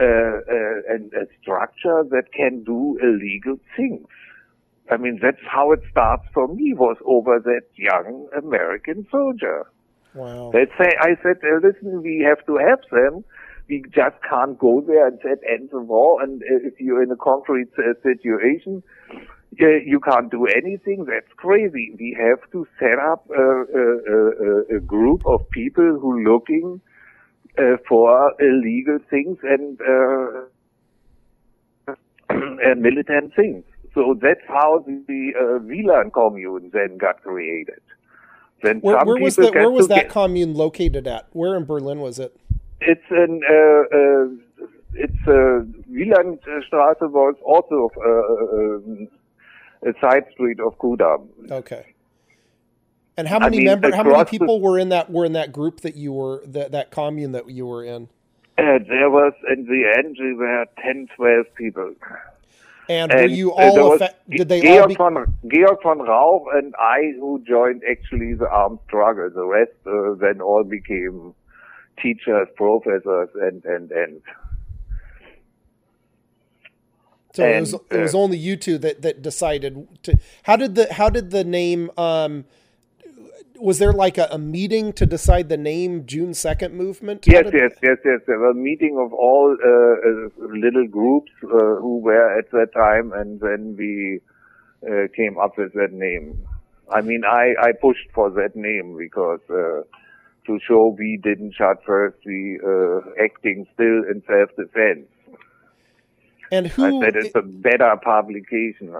[0.00, 4.06] uh, uh, an, a structure that can do illegal things.
[4.90, 6.74] I mean, that's how it starts for me.
[6.74, 9.66] Was over that young American soldier.
[10.14, 10.50] Wow.
[10.52, 13.24] They say, I said, listen, we have to help them.
[13.68, 16.22] We just can't go there and said end the war.
[16.22, 18.82] And uh, if you're in a concrete uh, situation,
[19.60, 21.04] uh, you can't do anything.
[21.04, 21.94] That's crazy.
[21.98, 26.80] We have to set up a, a, a, a group of people who are looking
[27.58, 30.42] uh, for illegal things and uh,
[32.30, 33.64] and militant things.
[33.94, 37.80] So that's how the, uh, Wieland commune then got created.
[38.62, 41.26] Then Where, some where was the, where was that commune located at?
[41.32, 42.36] Where in Berlin was it?
[42.80, 50.78] It's an uh, uh, it's uh, Wielandstraße was also uh, uh, a side street of
[50.78, 51.28] Kudamm.
[51.50, 51.94] Okay.
[53.16, 55.52] And how I many mean, member how many people were in that were in that
[55.52, 58.08] group that you were that that commune that you were in?
[58.56, 61.94] Uh, there was in the end we were 10, 12 people.
[62.88, 65.98] And, were And, you uh, all affe- did they Georg all be von Georg von
[65.98, 69.30] Rauch and I who joined actually the armed struggle.
[69.32, 71.34] The rest uh, then all became
[72.02, 74.22] teachers, professors, and and and
[77.34, 80.18] So it was And, it was uh, only you two that that decided to.
[80.44, 81.90] How did the how did the name?
[81.96, 82.44] Um,
[83.60, 87.26] was there like a, a meeting to decide the name June Second movement?
[87.26, 88.20] How Yes, did- yes, yes, yes.
[88.26, 91.48] There was a meeting of all uh, uh, little groups uh,
[91.82, 94.20] who were at that time, and then we
[94.88, 96.46] uh, came up with that name.
[96.90, 99.82] I mean, I, I pushed for that name because uh,
[100.48, 105.06] to show we didn't shut first, we uh, acting still in self-defense.
[106.50, 107.02] And who?
[107.02, 108.94] I said it's a better publication.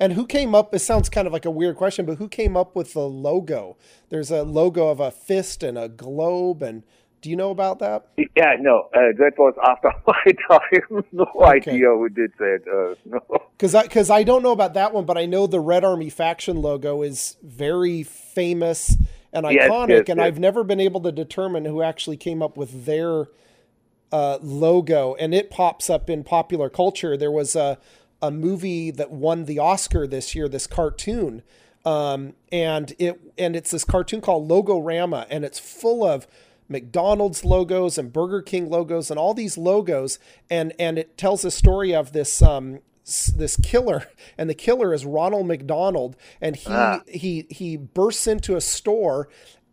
[0.00, 0.74] and who came up?
[0.74, 3.76] It sounds kind of like a weird question, but who came up with the logo?
[4.08, 6.82] There's a logo of a fist and a globe, and
[7.20, 8.06] do you know about that?
[8.16, 11.04] Yeah, no, uh, that was after my time.
[11.12, 12.60] no idea who did that.
[12.66, 13.20] Uh, no.
[13.52, 16.08] Because I because I don't know about that one, but I know the Red Army
[16.08, 18.96] faction logo is very famous
[19.32, 20.26] and Yes, iconic, yes, and yes.
[20.26, 23.28] I've never been able to determine who actually came up with their
[24.12, 25.14] uh, logo.
[25.14, 27.16] And it pops up in popular culture.
[27.16, 27.78] There was a
[28.22, 31.42] a movie that won the Oscar this year, this cartoon,
[31.84, 36.26] um, and it and it's this cartoon called Logorama, and it's full of
[36.68, 40.18] McDonald's logos and Burger King logos and all these logos,
[40.50, 44.06] and and it tells a story of this um, this killer,
[44.38, 47.00] and the killer is Ronald McDonald, and he Ah.
[47.06, 49.28] he he bursts into a store,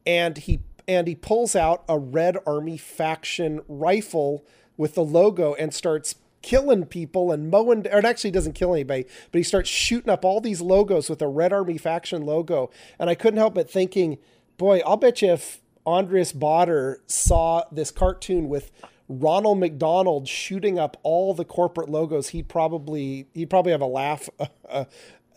[0.06, 4.46] and he and he pulls out a Red Army faction rifle
[4.78, 9.06] with the logo and starts killing people and mowing or it actually doesn't kill anybody
[9.32, 12.70] but he starts shooting up all these logos with a red army faction logo
[13.00, 14.18] and i couldn't help but thinking
[14.58, 18.72] boy i'll bet you if andreas Baader saw this cartoon with
[19.10, 24.30] ronald mcdonald shooting up all the corporate logos he'd probably he'd probably have a laugh
[24.70, 24.86] uh,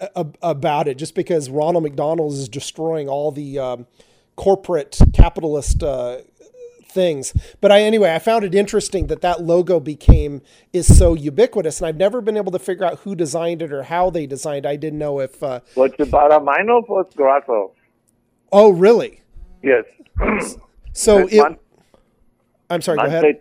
[0.00, 3.86] uh, about it just because ronald mcdonald is destroying all the um,
[4.36, 6.18] corporate capitalist uh,
[6.90, 7.32] things.
[7.60, 10.42] But I anyway, I found it interesting that that logo became
[10.72, 13.84] is so ubiquitous, and I've never been able to figure out who designed it or
[13.84, 14.66] how they designed.
[14.66, 14.68] it.
[14.68, 15.42] I didn't know if.
[15.42, 17.72] Uh, But the Baader-Meinhof was Grashof.
[18.52, 19.22] oh, really?
[19.62, 19.84] Yes.
[20.92, 21.58] So it.
[22.68, 22.98] I'm sorry.
[22.98, 23.38] Go ahead.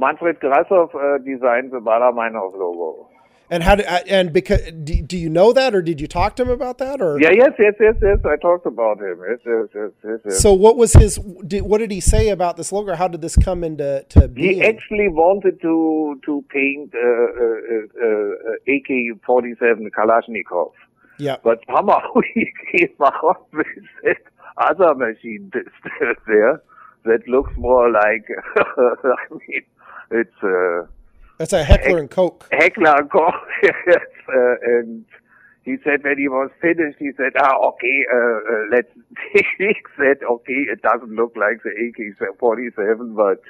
[0.00, 3.08] Manfred, Manfred uh, designed the Baader-Meinhof logo.
[3.52, 6.36] And how did I- and because do, do you know that or did you talk
[6.36, 7.20] to him about that or?
[7.20, 8.18] Yeah, yes, yes, yes, yes.
[8.24, 9.20] I talked about him.
[9.28, 10.40] Yes, yes, yes, yes.
[10.40, 11.18] So what was his?
[11.44, 12.94] Did, what did he say about this logo?
[12.94, 14.54] How did this come into to being?
[14.54, 17.08] he actually wanted to to paint uh,
[17.44, 20.70] uh, uh, uh, AK-47 Kalashnikov.
[21.18, 21.36] Yeah.
[21.42, 22.00] But somehow
[22.34, 23.66] he came out with
[24.04, 24.22] that
[24.58, 25.50] other machine
[26.28, 26.62] there
[27.04, 29.14] that looks more like, I
[29.48, 29.62] mean,
[30.10, 30.86] it's uh,
[31.38, 32.46] That's a Heckler and Koch.
[32.52, 33.34] Heckler and Koch.
[33.62, 35.04] yes, uh, and
[35.64, 38.88] he said when he was finished, he said, ah, okay, uh, uh, let's
[39.58, 40.18] fix it.
[40.28, 43.40] Okay, it doesn't look like the AK-47, but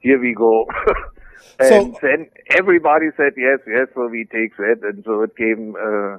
[0.00, 0.66] here we go.
[1.58, 5.74] and So- then everybody said yes, yes, so we take that, and so it came
[5.76, 6.18] uh,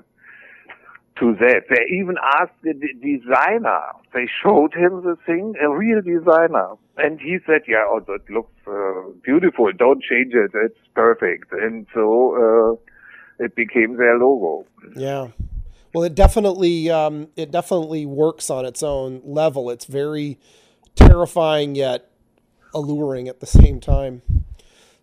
[1.17, 1.63] to that.
[1.69, 3.81] They even asked the designer.
[4.13, 8.53] They showed him the thing, a real designer, and he said, "Yeah, oh, that looks
[8.67, 9.71] uh, beautiful.
[9.77, 10.51] Don't change it.
[10.53, 12.79] It's perfect." And so
[13.39, 14.65] uh, it became their logo.
[14.95, 15.29] Yeah.
[15.93, 19.69] Well, it definitely um, it definitely works on its own level.
[19.69, 20.39] It's very
[20.95, 22.11] terrifying yet
[22.73, 24.21] alluring at the same time.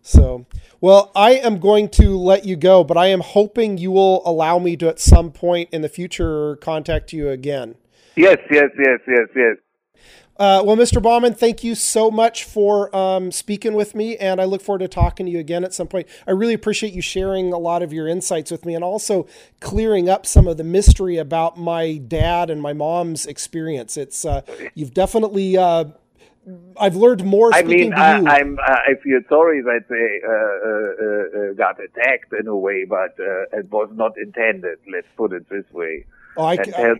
[0.01, 0.45] So,
[0.79, 4.59] well, I am going to let you go, but I am hoping you will allow
[4.59, 7.75] me to at some point in the future contact you again.
[8.15, 9.57] Yes, yes, yes, yes, yes.
[10.39, 11.01] Uh, well, Mr.
[11.01, 14.87] Baumann, thank you so much for um, speaking with me, and I look forward to
[14.87, 16.07] talking to you again at some point.
[16.27, 19.27] I really appreciate you sharing a lot of your insights with me and also
[19.61, 23.97] clearing up some of the mystery about my dad and my mom's experience.
[23.97, 24.41] It's uh,
[24.75, 25.85] you've definitely uh,
[26.79, 28.19] I've learned more I mean, I.
[28.19, 32.85] I'm uh, I feel sorry that they uh, uh, uh, got attacked in a way,
[32.85, 34.79] but uh, it was not intended.
[34.91, 36.05] Let's put it this way.
[36.37, 36.95] Oh, I, and tell,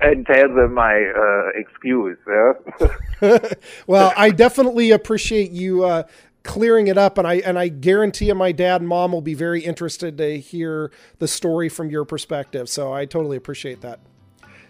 [0.00, 2.18] and tell them my uh, excuse.
[2.26, 3.38] Yeah?
[3.86, 6.04] well, I definitely appreciate you uh,
[6.42, 9.34] clearing it up, and I and I guarantee you, my dad and mom will be
[9.34, 12.70] very interested to hear the story from your perspective.
[12.70, 14.00] So I totally appreciate that.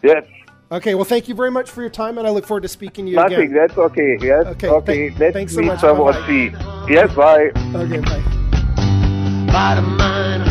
[0.02, 0.24] yes.
[0.70, 3.04] Okay, well, thank you very much for your time, and I look forward to speaking
[3.06, 3.38] to you Nothing.
[3.40, 3.54] again.
[3.54, 4.18] That's okay.
[4.20, 4.46] Yes.
[4.46, 5.08] Okay, Okay.
[5.10, 5.80] thank- Let's thanks so meet much.
[5.80, 6.12] someone.
[6.14, 6.26] Bye-bye.
[6.26, 6.92] See.
[6.92, 7.14] Yes.
[7.14, 7.50] Bye.
[7.74, 9.46] Okay, bye.
[9.52, 10.42] Bottom line.